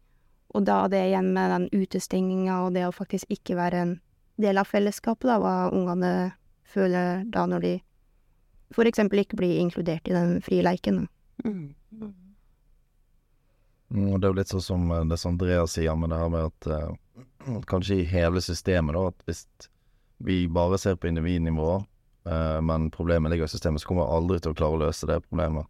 Og 0.54 0.64
da 0.64 0.84
det 0.88 1.02
igjen 1.08 1.32
med 1.34 1.50
den 1.50 1.68
utestenginga 1.72 2.60
og 2.64 2.74
det 2.76 2.86
å 2.86 2.94
faktisk 2.94 3.30
ikke 3.32 3.56
være 3.58 3.82
en 3.82 3.94
del 4.40 4.58
av 4.58 4.70
fellesskapet, 4.70 5.26
da, 5.28 5.38
hva 5.42 5.54
ungene 5.74 6.32
føler 6.74 7.24
da 7.30 7.46
når 7.50 7.66
de 7.66 7.74
for 8.74 8.88
eksempel 8.88 9.22
ikke 9.22 9.38
blir 9.38 9.60
inkludert 9.62 10.08
i 10.08 10.14
den 10.14 10.40
frie 10.42 10.64
leiken. 10.64 11.04
Mm. 11.44 11.74
Mm, 13.94 14.12
Og 14.12 14.20
det 14.20 14.26
er 14.26 14.32
jo 14.32 14.38
litt 14.40 14.50
sånn 14.50 14.64
som 14.64 14.90
eh, 14.90 15.06
det 15.10 15.18
som 15.20 15.34
Andreas 15.34 15.76
sier 15.76 15.94
med 15.98 16.10
det 16.10 16.18
her 16.18 16.32
med 16.32 16.48
at 16.48 16.70
eh, 16.74 17.60
kanskje 17.70 18.00
i 18.00 18.08
hele 18.10 18.42
systemet, 18.42 18.96
da, 18.96 19.10
at 19.12 19.28
hvis 19.28 19.44
vi 20.24 20.44
bare 20.50 20.78
ser 20.80 20.96
på 20.98 21.10
individnivå, 21.10 21.84
men 22.24 22.86
problemet 22.88 23.28
ligger 23.28 23.44
i 23.44 23.52
systemet, 23.52 23.82
så 23.82 23.88
kommer 23.90 24.06
vi 24.06 24.14
aldri 24.16 24.38
til 24.40 24.54
å 24.54 24.56
klare 24.56 24.78
å 24.78 24.82
løse 24.86 25.08
det 25.10 25.18
problemet. 25.26 25.66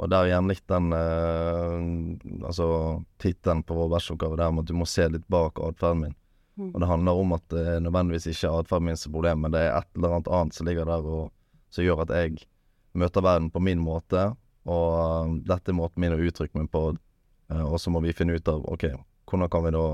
Og 0.00 0.08
der 0.08 0.30
igjen 0.30 0.48
litt 0.48 0.64
den 0.70 0.94
eh, 0.96 2.46
altså 2.48 2.68
tittelen 3.20 3.60
på 3.66 3.76
vår 3.76 3.90
bacheloroppgave 3.92 4.38
der 4.40 4.54
med 4.54 4.64
at 4.64 4.70
du 4.70 4.78
må 4.80 4.86
se 4.88 5.04
litt 5.12 5.26
bak 5.28 5.60
atferden 5.60 6.06
min. 6.06 6.14
Mm. 6.56 6.70
Og 6.70 6.78
det 6.80 6.88
handler 6.88 7.20
om 7.20 7.34
at 7.36 7.44
det 7.52 7.64
er 7.74 7.82
nødvendigvis 7.84 8.30
ikke 8.32 8.48
er 8.48 8.62
atferden 8.62 8.88
min 8.88 9.00
som 9.00 9.10
er 9.10 9.16
problemet, 9.18 9.42
men 9.44 9.54
det 9.54 9.60
er 9.66 9.74
et 9.76 9.98
eller 9.98 10.16
annet 10.16 10.30
annet 10.38 10.56
som 10.56 10.70
ligger 10.70 10.88
der 10.88 11.10
og 11.18 11.28
som 11.70 11.84
gjør 11.84 12.04
at 12.06 12.14
jeg 12.16 12.46
møter 12.98 13.22
verden 13.22 13.50
på 13.52 13.62
min 13.62 13.82
måte, 13.84 14.24
og 14.64 14.88
eh, 15.02 15.36
dette 15.52 15.74
er 15.74 15.78
måten 15.82 16.00
min 16.06 16.16
å 16.16 16.22
uttrykke 16.30 16.62
meg 16.62 16.72
på. 16.72 16.86
Eh, 17.52 17.64
og 17.66 17.76
så 17.82 17.92
må 17.92 18.00
vi 18.06 18.16
finne 18.16 18.38
ut 18.40 18.48
av 18.48 18.64
ok, 18.72 18.88
hvordan 19.28 19.52
kan 19.52 19.68
vi 19.68 19.76
da 19.76 19.84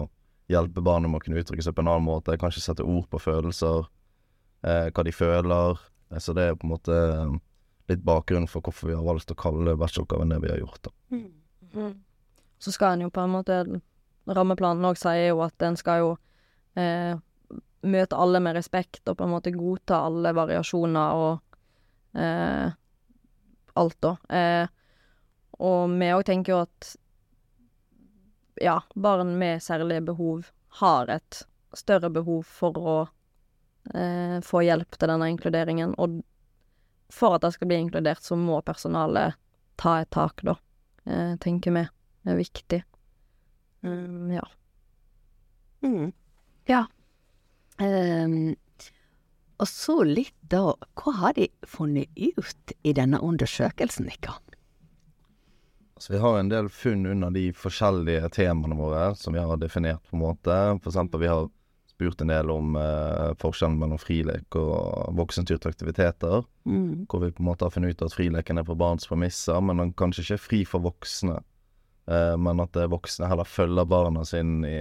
hjelpe 0.54 0.86
barnet 0.86 1.10
med 1.10 1.18
å 1.18 1.26
kunne 1.26 1.42
uttrykke 1.42 1.66
seg 1.66 1.74
på 1.74 1.82
en 1.82 1.90
annen 1.90 2.06
måte. 2.06 2.38
Kanskje 2.38 2.62
sette 2.62 2.86
ord 2.86 3.10
på 3.10 3.18
følelser, 3.18 3.88
eh, 4.62 4.86
hva 4.94 5.02
de 5.02 5.18
føler. 5.18 5.82
Eh, 6.10 6.18
så 6.22 6.34
det 6.36 6.48
er 6.48 6.58
på 6.58 6.68
en 6.68 6.74
måte 6.74 6.96
eh, 6.96 7.36
litt 7.92 8.04
bakgrunnen 8.06 8.50
for 8.50 8.64
hvorfor 8.64 8.90
vi 8.90 8.96
har 8.98 9.06
valgt 9.06 9.32
å 9.32 9.38
kalle 9.38 9.76
bacheloroppgaven 9.78 10.34
det 10.34 10.40
vi 10.44 10.52
har 10.54 10.62
gjort. 10.62 10.88
da. 10.88 10.94
Mm. 11.16 11.94
Så 12.58 12.72
skal 12.72 12.96
en 12.96 13.06
jo 13.06 13.12
på 13.12 13.20
en 13.20 13.34
måte 13.34 13.60
Rammeplanen 14.26 14.88
òg 14.88 14.96
sier 14.98 15.28
jo 15.28 15.42
at 15.44 15.62
en 15.62 15.76
skal 15.78 16.00
jo 16.02 16.08
eh, 16.74 17.14
møte 17.86 18.18
alle 18.18 18.40
med 18.42 18.56
respekt 18.58 19.06
og 19.06 19.20
på 19.20 19.26
en 19.26 19.34
måte 19.36 19.52
godta 19.54 20.00
alle 20.08 20.32
variasjoner 20.34 21.20
og 21.20 22.18
eh, 22.18 22.72
alt, 23.76 23.98
da. 24.02 24.16
Eh, 24.34 24.66
og 25.62 25.94
vi 25.94 26.08
òg 26.12 26.24
tenker 26.26 26.56
jo 26.56 26.62
at 26.64 26.90
ja, 28.60 28.80
barn 28.94 29.36
med 29.38 29.62
særlige 29.62 30.02
behov 30.10 30.50
har 30.80 31.12
et 31.12 31.42
større 31.76 32.10
behov 32.10 32.48
for 32.48 32.76
å 32.80 32.96
eh, 33.94 34.38
få 34.44 34.62
hjelp 34.66 34.98
til 34.98 35.12
denne 35.12 35.30
inkluderingen. 35.32 35.94
Og 36.02 36.20
for 37.12 37.36
at 37.36 37.44
det 37.46 37.52
skal 37.54 37.70
bli 37.70 37.80
inkludert, 37.84 38.24
så 38.24 38.38
må 38.38 38.60
personalet 38.66 39.36
ta 39.80 40.00
et 40.02 40.10
tak, 40.14 40.42
da, 40.46 40.56
eh, 41.06 41.36
tenker 41.42 41.74
vi 41.76 41.86
er 42.26 42.38
viktig. 42.38 42.82
Mm, 43.86 44.32
ja. 44.34 44.46
Mm. 45.84 46.12
Ja. 46.66 46.86
Um, 47.78 48.56
og 49.60 49.68
så 49.68 50.00
litt 50.04 50.34
da, 50.50 50.74
hva 50.98 51.12
har 51.20 51.36
de 51.36 51.46
funnet 51.68 52.10
ut 52.16 52.74
i 52.82 52.92
denne 52.96 53.20
undersøkelsen 53.22 54.08
deres? 54.10 54.40
Altså, 55.96 56.12
vi 56.12 56.18
har 56.20 56.38
en 56.38 56.50
del 56.52 56.66
funn 56.68 57.06
under 57.08 57.32
de 57.32 57.46
forskjellige 57.56 58.28
temaene 58.36 58.76
våre 58.76 59.14
som 59.16 59.32
vi 59.32 59.40
har 59.40 59.56
definert 59.56 60.02
på 60.04 60.18
en 60.18 60.24
måte. 60.26 60.56
For 60.82 60.90
eksempel 60.90 61.22
vi 61.22 61.30
har 61.30 61.46
spurt 61.96 62.20
en 62.22 62.30
del 62.30 62.52
om 62.52 62.76
eh, 62.76 63.32
forskjellen 63.40 63.78
mellom 63.80 64.00
frilek 64.00 64.58
og 64.60 65.16
voksenstyrte 65.16 65.72
aktiviteter. 65.72 66.44
Mm. 66.68 67.06
Hvor 67.08 67.24
vi 67.24 67.32
på 67.32 67.42
en 67.42 67.50
måte 67.50 67.66
har 67.66 67.74
funnet 67.74 67.96
ut 67.96 68.06
at 68.06 68.16
frileken 68.16 68.60
er 68.60 68.68
på 68.68 68.76
barns 68.78 69.08
premisser, 69.08 69.60
men 69.64 69.80
den 69.80 69.94
kanskje 69.96 70.26
ikke 70.26 70.38
er 70.38 70.44
fri 70.44 70.62
for 70.68 70.84
voksne. 70.84 71.40
Eh, 72.06 72.34
men 72.38 72.62
at 72.62 72.76
voksne 72.92 73.30
heller 73.32 73.48
følger 73.48 73.88
barna 73.88 74.24
sin, 74.28 74.60
i, 74.68 74.78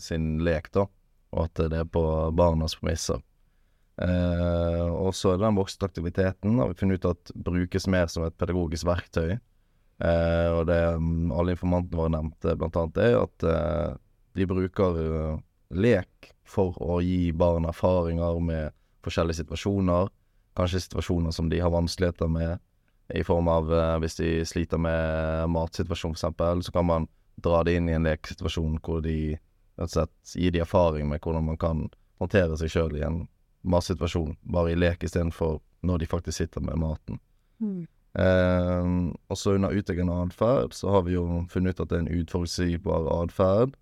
sin 0.00 0.36
lek, 0.46 0.70
da. 0.76 0.86
Og 1.34 1.48
at 1.48 1.64
det 1.72 1.82
er 1.82 1.90
på 1.90 2.04
barnas 2.38 2.78
premisser. 2.78 3.18
Eh, 4.02 4.86
og 4.90 5.12
så 5.14 5.36
den 5.38 5.58
voksenaktiviteten 5.58 6.58
har 6.58 6.70
vi 6.70 6.78
funnet 6.78 7.02
ut 7.02 7.10
at 7.12 7.34
brukes 7.46 7.86
mer 7.90 8.08
som 8.10 8.26
et 8.26 8.38
pedagogisk 8.38 8.86
verktøy. 8.88 9.36
Eh, 10.02 10.48
og 10.50 10.64
det 10.70 10.80
mm, 10.98 11.30
alle 11.34 11.54
informantene 11.54 12.00
våre 12.00 12.14
nevnte, 12.16 12.56
blant 12.58 12.78
annet, 12.80 13.02
er 13.02 13.18
at 13.20 13.46
eh, 13.50 13.90
de 14.38 14.46
bruker 14.50 15.02
eh, 15.02 15.36
lek 15.78 16.33
for 16.44 16.76
å 16.82 17.00
gi 17.04 17.32
barn 17.32 17.66
erfaringer 17.68 18.40
med 18.40 18.74
forskjellige 19.04 19.42
situasjoner. 19.42 20.10
Kanskje 20.54 20.84
situasjoner 20.84 21.34
som 21.34 21.48
de 21.50 21.60
har 21.60 21.72
vanskeligheter 21.74 22.30
med, 22.30 22.60
i 23.14 23.24
form 23.24 23.48
av 23.52 23.72
eh, 23.74 23.96
hvis 24.00 24.16
de 24.16 24.28
sliter 24.48 24.80
med 24.80 25.50
matsituasjon, 25.52 26.14
eksempel, 26.16 26.62
så 26.64 26.72
kan 26.72 26.86
man 26.88 27.08
dra 27.36 27.62
det 27.66 27.74
inn 27.76 27.90
i 27.90 27.96
en 27.96 28.06
lekesituasjon 28.06 28.78
hvor 28.84 29.02
de 29.04 29.34
rett 29.34 29.90
og 29.90 29.92
slett 29.92 30.36
gir 30.38 30.54
de 30.54 30.62
erfaring 30.62 31.08
med 31.10 31.20
hvordan 31.20 31.50
man 31.50 31.58
kan 31.60 31.88
håndtere 32.22 32.56
seg 32.56 32.72
sjøl 32.72 32.96
i 32.96 33.04
en 33.04 33.24
matsituasjon, 33.66 34.36
bare 34.40 34.72
i 34.72 34.78
lek 34.78 35.04
istedenfor 35.04 35.58
når 35.84 36.00
de 36.00 36.08
faktisk 36.08 36.38
sitter 36.38 36.64
med 36.64 36.80
maten. 36.80 37.20
Mm. 37.60 37.84
Eh, 38.14 38.90
også 39.32 39.56
under 39.56 39.74
utviklende 39.74 40.16
atferd 40.22 40.74
så 40.76 40.92
har 40.94 41.02
vi 41.08 41.16
jo 41.16 41.42
funnet 41.50 41.74
ut 41.74 41.82
at 41.82 41.90
det 41.90 41.98
er 41.98 42.04
en 42.04 42.22
uforutsigbar 42.22 43.10
atferd. 43.18 43.74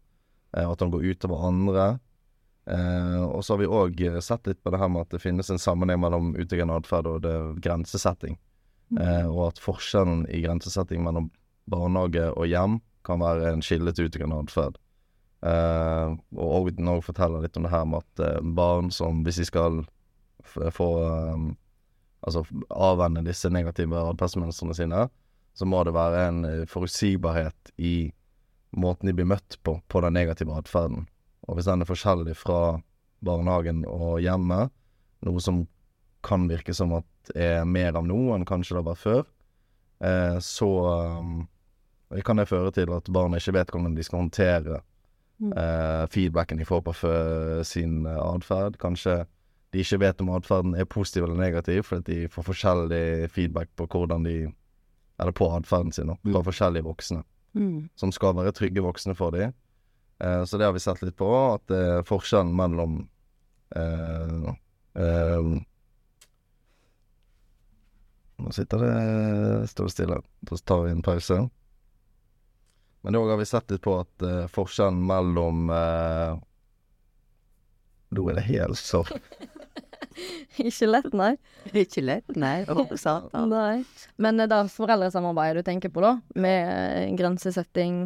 Eh, 0.56 0.64
at 0.68 0.80
han 0.80 0.90
går 0.92 1.12
utover 1.12 1.46
andre. 1.48 1.86
Eh, 2.70 3.22
og 3.22 3.42
så 3.44 3.54
har 3.54 3.62
vi 3.62 3.70
òg 3.70 4.02
sett 4.22 4.46
litt 4.46 4.62
på 4.62 4.70
det 4.70 4.78
her 4.78 4.90
med 4.92 5.06
at 5.06 5.16
det 5.16 5.22
finnes 5.22 5.50
en 5.50 5.60
sammenheng 5.62 6.00
mellom 6.02 6.32
utviklende 6.36 6.78
atferd 6.78 7.08
og 7.10 7.22
det 7.24 7.34
grensesetting. 7.64 8.38
Eh, 9.00 9.26
og 9.26 9.48
at 9.50 9.62
forskjellen 9.62 10.26
i 10.30 10.42
grensesetting 10.44 11.02
mellom 11.04 11.30
barnehage 11.70 12.28
og 12.36 12.46
hjem 12.50 12.80
kan 13.06 13.22
være 13.22 13.50
en 13.50 13.64
kilde 13.64 13.94
til 13.96 14.08
utviklende 14.10 14.42
atferd. 14.44 14.78
Eh, 15.42 16.12
og 16.38 16.52
Ogden 16.60 16.90
òg 16.92 17.02
forteller 17.06 17.42
litt 17.42 17.58
om 17.58 17.66
det 17.66 17.72
her 17.72 17.88
med 17.88 18.04
at 18.04 18.22
eh, 18.22 18.44
barn 18.54 18.92
som 18.94 19.24
hvis 19.26 19.40
de 19.42 19.48
skal 19.48 19.82
få 20.46 20.88
um, 21.02 21.52
Altså 22.22 22.44
avvenne 22.70 23.24
disse 23.26 23.48
negative 23.50 23.98
atferdsmønstrene 24.12 24.76
sine, 24.78 24.98
så 25.58 25.66
må 25.66 25.80
det 25.82 25.94
være 25.96 26.20
en 26.28 26.44
eh, 26.46 26.60
forutsigbarhet 26.70 27.72
i 27.82 28.12
måten 28.78 29.10
de 29.10 29.14
blir 29.18 29.26
møtt 29.26 29.56
på, 29.66 29.80
på 29.90 30.02
den 30.04 30.14
negative 30.14 30.54
atferden. 30.54 31.08
Og 31.48 31.56
hvis 31.58 31.66
den 31.66 31.82
er 31.82 31.88
forskjellig 31.88 32.36
fra 32.38 32.80
barnehagen 33.24 33.84
og 33.88 34.20
hjemmet, 34.22 34.70
noe 35.26 35.40
som 35.42 35.64
kan 36.22 36.48
virke 36.50 36.74
som 36.74 36.92
at 36.98 37.32
er 37.34 37.64
mer 37.64 37.96
av 37.98 38.06
noe 38.06 38.34
enn 38.36 38.46
kanskje 38.46 38.76
det 38.78 38.84
var 38.86 38.98
før, 38.98 39.24
eh, 40.02 40.38
så 40.42 40.68
um, 41.18 41.48
kan 42.24 42.36
det 42.36 42.48
føre 42.50 42.72
til 42.74 42.90
at 42.94 43.10
barna 43.14 43.38
ikke 43.38 43.54
vet 43.58 43.70
hvordan 43.70 43.94
de 43.98 44.02
skal 44.06 44.24
håndtere 44.24 44.80
Mm. 45.42 45.52
eh, 45.58 46.06
feedbacken 46.06 46.58
de 46.58 46.64
får 46.64 46.82
på 46.86 46.92
sin 47.66 48.06
eh, 48.06 48.18
atferd. 48.18 48.76
Kanskje 48.78 49.24
de 49.72 49.80
ikke 49.80 49.98
vet 49.98 50.20
om 50.20 50.28
atferden 50.36 50.76
er 50.78 50.84
positiv 50.84 51.24
eller 51.24 51.34
negativ, 51.40 51.82
fordi 51.88 52.20
de 52.22 52.28
får 52.28 52.44
forskjellig 52.46 53.30
feedback 53.30 53.68
på 53.76 53.86
hvordan 53.88 54.22
de 54.24 54.52
Eller 55.18 55.32
på 55.32 55.48
atferden 55.56 55.92
sin, 55.92 56.06
da, 56.06 56.14
fra 56.14 56.40
Mm. 56.40 56.44
forskjellige 56.44 56.84
voksne 56.84 57.24
Mm. 57.54 57.88
som 57.96 58.12
skal 58.12 58.34
være 58.34 58.52
trygge 58.52 58.82
voksne 58.82 59.14
for 59.16 59.30
dem. 59.30 59.52
Eh, 60.22 60.44
så 60.44 60.58
det 60.58 60.64
har 60.68 60.72
vi 60.76 60.80
sett 60.84 61.02
litt 61.02 61.16
på, 61.18 61.28
at 61.54 61.70
eh, 61.74 61.98
forskjellen 62.06 62.52
mellom 62.56 63.00
eh, 63.74 64.48
eh, 65.02 65.52
Nå 68.42 68.52
sitter 68.54 68.78
det 68.82 69.68
Står 69.70 69.84
det 69.88 69.94
stille. 69.94 70.20
så 70.48 70.56
tar 70.58 70.80
vi 70.84 70.90
en 70.90 71.02
pause. 71.02 71.36
Men 73.02 73.18
òg 73.18 73.28
har 73.32 73.38
vi 73.40 73.46
sett 73.50 73.70
litt 73.70 73.82
på 73.82 73.96
at 74.00 74.22
eh, 74.26 74.46
forskjellen 74.50 75.02
mellom 75.06 75.70
eh, 75.74 76.36
Nå 78.12 78.28
er 78.30 78.38
det 78.38 78.46
helt 78.50 78.78
så 78.78 79.02
Ikke 80.62 80.86
lett, 80.86 81.12
nei. 81.16 81.32
Ikke 81.82 82.02
lett, 82.04 82.34
nei. 82.36 82.58
Satan. 83.00 83.48
Nei. 83.50 83.82
Men 84.20 84.38
det 84.42 84.50
er 84.52 84.68
foreldresamarbeidet 84.70 85.62
du 85.62 85.68
tenker 85.70 85.90
på, 85.94 86.02
da? 86.04 86.18
Med 86.36 86.68
eh, 86.68 87.14
grensesetting, 87.16 88.04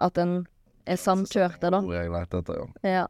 at 0.00 0.16
en 0.18 0.40
er 0.86 0.98
samkjørte, 1.00 1.70
da? 1.72 1.80
Hvor 1.84 1.96
jeg 1.96 2.12
leter 2.12 2.42
etter, 2.42 2.60
ja. 2.82 3.06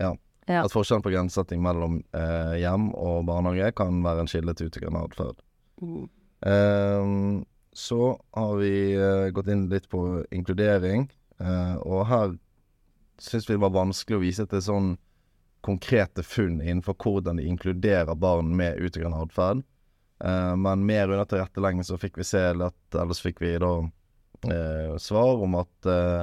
Ja. 0.00 0.12
Ja. 0.50 0.64
At 0.64 0.74
forskjellen 0.74 1.04
på 1.04 1.12
grensesetting 1.12 1.62
mellom 1.62 2.00
eh, 2.18 2.56
hjem 2.58 2.90
og 2.98 3.26
barnehage 3.28 3.70
kan 3.78 4.00
være 4.02 4.24
en 4.24 4.30
kilde 4.30 4.56
til 4.58 4.70
utviklende 4.70 5.04
atferd. 5.06 5.38
Mm. 5.82 6.08
Ehm, 6.50 7.44
så 7.72 8.16
har 8.34 8.56
vi 8.58 8.72
eh, 8.96 9.28
gått 9.34 9.50
inn 9.52 9.68
litt 9.70 9.86
på 9.92 10.02
inkludering, 10.34 11.06
eh, 11.38 11.76
og 11.86 12.08
her 12.10 12.34
syns 13.22 13.46
vi 13.46 13.54
det 13.54 13.62
var 13.62 13.76
vanskelig 13.76 14.18
å 14.18 14.24
vise 14.24 14.46
til 14.50 14.64
sånn 14.64 14.92
konkrete 15.62 16.24
funn 16.26 16.58
innenfor 16.58 16.96
hvordan 16.98 17.38
de 17.38 17.46
inkluderer 17.46 18.18
barn 18.18 18.50
med 18.58 18.80
utviklende 18.82 19.22
atferd. 19.22 19.62
Uh, 20.24 20.54
men 20.58 20.86
mer 20.86 21.10
under 21.10 21.26
tilrettelegging 21.26 21.82
så 21.86 21.96
fikk 21.98 22.20
vi 22.20 22.24
se 22.26 22.42
litt 22.54 22.94
Eller 22.94 23.16
så 23.18 23.24
fikk 23.24 23.40
vi 23.42 23.56
da 23.58 23.72
uh, 23.82 24.92
svar 25.02 25.42
om 25.42 25.56
at 25.58 25.88
eh, 25.90 26.20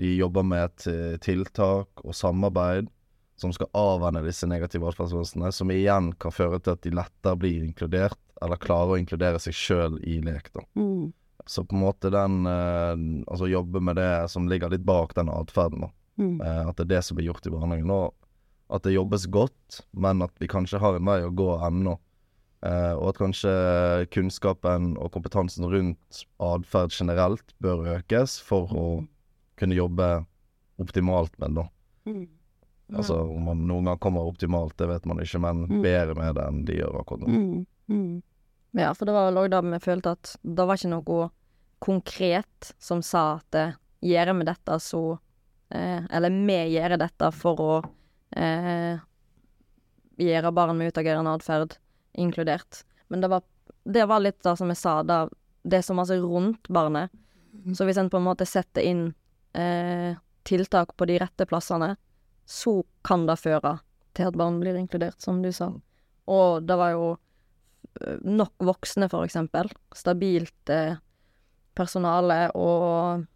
de 0.00 0.12
jobber 0.16 0.44
med 0.44 0.64
et 0.64 0.86
eh, 0.92 1.16
tiltak 1.22 2.04
og 2.04 2.14
samarbeid 2.16 2.90
som 3.36 3.52
skal 3.52 3.68
avvenne 3.76 4.22
disse 4.24 4.48
negative 4.48 4.88
atferdsmønstrene, 4.88 5.50
som 5.52 5.70
igjen 5.72 6.10
kan 6.20 6.32
føre 6.32 6.60
til 6.60 6.72
at 6.72 6.82
de 6.84 6.92
lettere 6.96 7.36
blir 7.40 7.64
inkludert, 7.66 8.18
eller 8.42 8.60
klarer 8.60 8.94
å 8.94 9.00
inkludere 9.00 9.40
seg 9.42 9.56
sjøl 9.56 9.98
i 10.04 10.18
lek. 10.24 10.48
da. 10.54 10.64
Mm. 10.80 11.12
Så 11.46 11.64
på 11.64 11.76
en 11.76 11.84
måte 11.84 12.10
den 12.10 12.46
eh, 12.48 12.94
Altså 13.30 13.46
jobbe 13.46 13.78
med 13.80 14.00
det 14.00 14.26
som 14.32 14.48
ligger 14.50 14.72
litt 14.72 14.86
bak 14.88 15.14
den 15.14 15.30
atferden. 15.30 15.86
Mm. 16.16 16.40
Eh, 16.40 16.62
at 16.64 16.76
det 16.78 16.86
er 16.86 16.94
det 16.96 17.02
som 17.06 17.18
blir 17.18 17.28
gjort 17.30 17.46
i 17.46 17.52
barnehagen. 17.52 17.92
Og 17.92 18.14
at 18.72 18.82
det 18.82 18.96
jobbes 18.96 19.28
godt, 19.30 19.82
men 19.92 20.24
at 20.24 20.34
vi 20.42 20.48
kanskje 20.50 20.80
har 20.82 20.96
en 20.96 21.06
vei 21.06 21.20
å 21.22 21.30
gå 21.30 21.52
ennå. 21.68 21.98
Eh, 22.66 22.94
og 22.96 23.12
at 23.12 23.20
kanskje 23.20 23.52
kunnskapen 24.14 24.94
og 24.96 25.12
kompetansen 25.14 25.68
rundt 25.70 26.24
atferd 26.42 26.94
generelt 26.96 27.54
bør 27.62 27.84
økes 27.98 28.40
for 28.42 28.72
å 28.72 28.86
kunne 29.56 29.74
jobbe 29.78 30.24
optimalt 30.78 31.38
med 31.38 31.54
det. 31.54 31.62
da. 31.62 31.68
Mm. 32.10 32.26
Altså 32.94 33.16
om 33.20 33.42
man 33.48 33.64
noen 33.66 33.84
gang 33.90 33.98
kommer 33.98 34.26
optimalt, 34.28 34.76
det 34.78 34.86
vet 34.88 35.06
man 35.06 35.18
ikke, 35.18 35.40
men 35.42 35.64
Mm. 35.66 35.82
bedre 35.82 36.14
med 36.14 36.34
det 36.36 36.44
enn 36.46 36.64
de 36.64 36.76
gjør 36.78 37.00
akkurat 37.00 37.20
nå. 37.20 37.28
Mm. 37.28 37.66
Mm. 37.88 38.22
Ja, 38.76 38.92
for 38.94 39.06
det 39.06 39.14
var 39.16 39.30
vel 39.30 39.40
òg 39.42 39.50
da 39.50 39.60
vi 39.64 39.78
følte 39.82 40.12
at 40.14 40.36
det 40.44 40.66
var 40.66 40.76
ikke 40.76 40.92
noe 40.92 41.30
konkret 41.80 42.72
som 42.78 43.02
sa 43.02 43.36
at 43.40 43.54
eh, 43.54 43.72
gjør 44.02 44.32
vi 44.38 44.44
dette, 44.44 44.78
så 44.80 45.18
eh, 45.70 46.04
Eller 46.10 46.30
vi 46.30 46.58
gjør 46.76 46.96
dette 46.98 47.32
for 47.32 47.56
å 47.60 47.72
eh, 48.36 48.98
gjøre 50.18 50.52
barn 50.52 50.76
med 50.78 50.92
utagerende 50.92 51.34
atferd 51.34 51.76
inkludert. 52.16 52.84
Men 53.08 53.20
det 53.20 53.28
var, 53.28 53.42
det 53.84 54.06
var 54.08 54.20
litt 54.20 54.42
det 54.42 54.56
som 54.56 54.68
jeg 54.68 54.76
sa, 54.80 55.02
da, 55.02 55.28
det 55.64 55.82
som 55.84 55.98
altså 55.98 56.16
rundt 56.22 56.68
barnet. 56.68 57.10
Så 57.74 57.84
hvis 57.84 57.96
en 57.98 58.10
på 58.10 58.16
en 58.20 58.24
måte 58.28 58.46
setter 58.46 58.84
inn 58.84 59.14
tiltak 60.46 60.92
på 60.96 61.06
de 61.08 61.18
rette 61.18 61.46
plassene, 61.48 61.94
så 62.46 62.84
kan 63.06 63.26
det 63.26 63.38
føre 63.40 63.78
til 64.16 64.30
at 64.30 64.38
barn 64.38 64.60
blir 64.62 64.78
inkludert, 64.78 65.20
som 65.22 65.42
du 65.42 65.50
sa. 65.52 65.70
Og 66.30 66.66
det 66.66 66.76
var 66.78 66.94
jo 66.94 67.08
eh, 68.00 68.18
nok 68.22 68.54
voksne, 68.66 69.10
for 69.12 69.26
eksempel. 69.26 69.70
Stabilt 69.94 70.72
eh, 70.72 70.98
personale, 71.76 72.46
og 72.56 73.26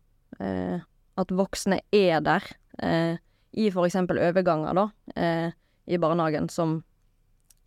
eh, 0.40 0.78
at 1.20 1.34
voksne 1.36 1.82
er 1.94 2.22
der 2.24 2.46
eh, 2.78 3.18
i 3.50 3.66
for 3.74 3.86
eksempel 3.88 4.20
overganger, 4.22 4.78
da, 4.78 4.86
eh, 5.16 5.58
i 5.90 5.98
barnehagen, 5.98 6.48
som 6.48 6.80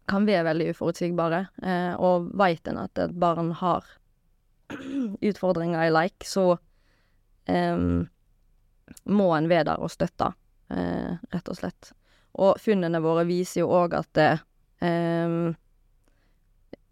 kan 0.10 0.28
være 0.28 0.48
veldig 0.50 0.72
uforutsigbare. 0.74 1.46
Eh, 1.64 1.94
og 2.00 2.32
veit 2.40 2.68
en 2.72 2.82
at 2.86 3.04
et 3.04 3.16
barn 3.20 3.54
har 3.60 3.86
utfordringer 5.30 5.90
i 5.90 5.94
leik, 5.94 6.24
så 6.28 6.54
eh, 7.52 7.78
må 9.06 9.30
en 9.36 9.50
være 9.52 9.72
der 9.72 9.84
og 9.84 9.92
støtte, 9.92 10.32
eh, 10.74 11.14
rett 11.34 11.50
og 11.52 11.60
slett. 11.60 11.92
Og 12.42 12.58
funnene 12.62 13.02
våre 13.04 13.26
viser 13.30 13.62
jo 13.62 13.72
òg 13.74 13.96
at 13.98 14.22
eh, 14.24 15.54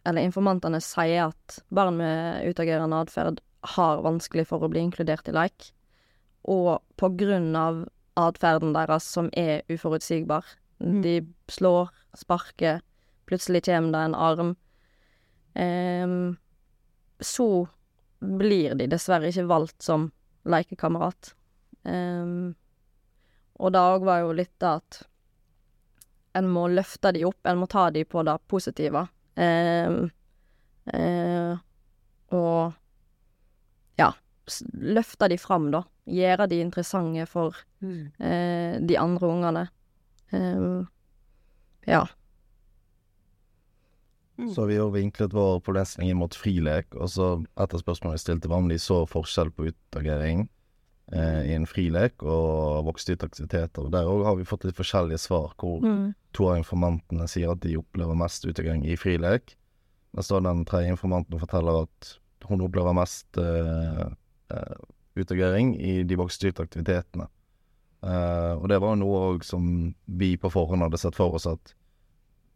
eller 0.01 0.25
informantene 0.25 0.82
sier 0.82 1.30
at 1.30 1.60
barn 1.69 1.97
med 1.99 2.47
utagerende 2.49 3.01
atferd 3.04 3.41
har 3.75 4.01
vanskelig 4.06 4.47
for 4.49 4.63
å 4.63 4.69
bli 4.71 4.82
inkludert 4.82 5.30
i 5.30 5.36
leik. 5.36 5.71
Og 6.49 6.80
på 6.97 7.12
grunn 7.19 7.51
av 7.58 7.84
atferden 8.19 8.73
deres 8.73 9.06
som 9.06 9.30
er 9.38 9.62
uforutsigbar. 9.69 10.45
Mm. 10.82 11.01
De 11.06 11.15
slår, 11.54 11.91
sparker, 12.17 12.82
plutselig 13.30 13.63
kommer 13.67 13.93
det 13.93 14.06
en 14.08 14.17
arm. 14.17 14.56
Eh, 15.54 16.15
så 17.21 17.49
blir 18.21 18.75
de 18.77 18.89
dessverre 18.89 19.30
ikke 19.30 19.49
valgt 19.49 19.86
som 19.86 20.10
lekekamerat. 20.49 21.36
Ehm, 21.86 22.54
og 23.62 23.72
det 23.74 23.82
òg 23.82 24.06
var 24.06 24.22
jo 24.24 24.34
litt 24.38 24.54
det 24.62 24.70
at 24.70 25.02
en 26.39 26.48
må 26.48 26.67
løfte 26.72 27.12
de 27.13 27.26
opp, 27.28 27.39
en 27.46 27.60
må 27.60 27.67
ta 27.67 27.89
de 27.91 28.06
på 28.08 28.24
det 28.24 28.38
positive. 28.48 29.08
Ehm, 29.36 30.06
eh, 30.94 31.58
og 32.32 32.74
ja, 34.00 34.12
løfte 34.74 35.28
de 35.30 35.38
fram, 35.38 35.70
da. 35.74 35.84
Gjøre 36.08 36.48
de 36.50 36.62
interessante 36.63 37.28
for 37.28 37.56
Mm. 37.82 38.12
eh, 38.20 38.80
de 38.80 38.98
andre 38.98 39.28
ungene. 39.28 39.70
Ehm, 40.32 40.88
ja. 41.88 42.06
Så 44.56 44.65
vi 44.65 44.78
har 44.78 44.89
vinklet 44.89 45.34
vår 45.34 45.60
problemstilling 45.62 46.15
mot 46.17 46.34
frilek, 46.34 46.96
og 46.96 47.10
så 47.10 47.28
etter 47.58 47.78
spørsmålet 47.78 48.17
jeg 48.17 48.24
stilte, 48.26 48.50
var 48.50 48.58
om 48.63 48.70
de 48.70 48.78
så 48.82 49.04
forskjell 49.10 49.52
på 49.54 49.67
utagering 49.70 50.48
i 51.12 51.54
en 51.58 51.66
frilek 51.68 52.24
og 52.24 52.86
voksenstyrte 52.88 53.28
aktiviteter. 53.28 53.90
Der 53.92 54.08
òg 54.08 54.22
har 54.24 54.36
vi 54.40 54.46
fått 54.48 54.64
litt 54.64 54.78
forskjellige 54.78 55.20
svar, 55.20 55.52
hvor 55.60 55.82
Mm. 55.84 56.14
to 56.32 56.48
av 56.48 56.58
informantene 56.58 57.28
sier 57.28 57.52
at 57.52 57.60
de 57.60 57.76
opplever 57.76 58.16
mest 58.16 58.46
utegang 58.46 58.86
i 58.86 58.96
frilek. 58.96 59.58
Mens 60.14 60.28
da 60.28 60.40
den 60.40 60.64
tredje 60.66 60.92
informanten 60.92 61.40
forteller 61.40 61.84
at 61.84 62.18
hun 62.48 62.62
opplever 62.62 62.94
mest 62.96 63.38
eh, 63.38 64.08
eh, 64.52 64.76
utagering 65.16 65.76
i 65.80 66.04
de 66.04 66.16
voksenstyrte 66.16 66.64
aktivitetene. 66.64 67.28
Eh, 68.04 68.54
og 68.58 68.68
det 68.70 68.80
var 68.82 68.96
noe 68.96 69.38
som 69.44 69.94
vi 70.08 70.38
på 70.38 70.50
forhånd 70.52 70.82
hadde 70.82 70.98
sett 70.98 71.16
for 71.16 71.36
oss 71.38 71.46
at 71.46 71.76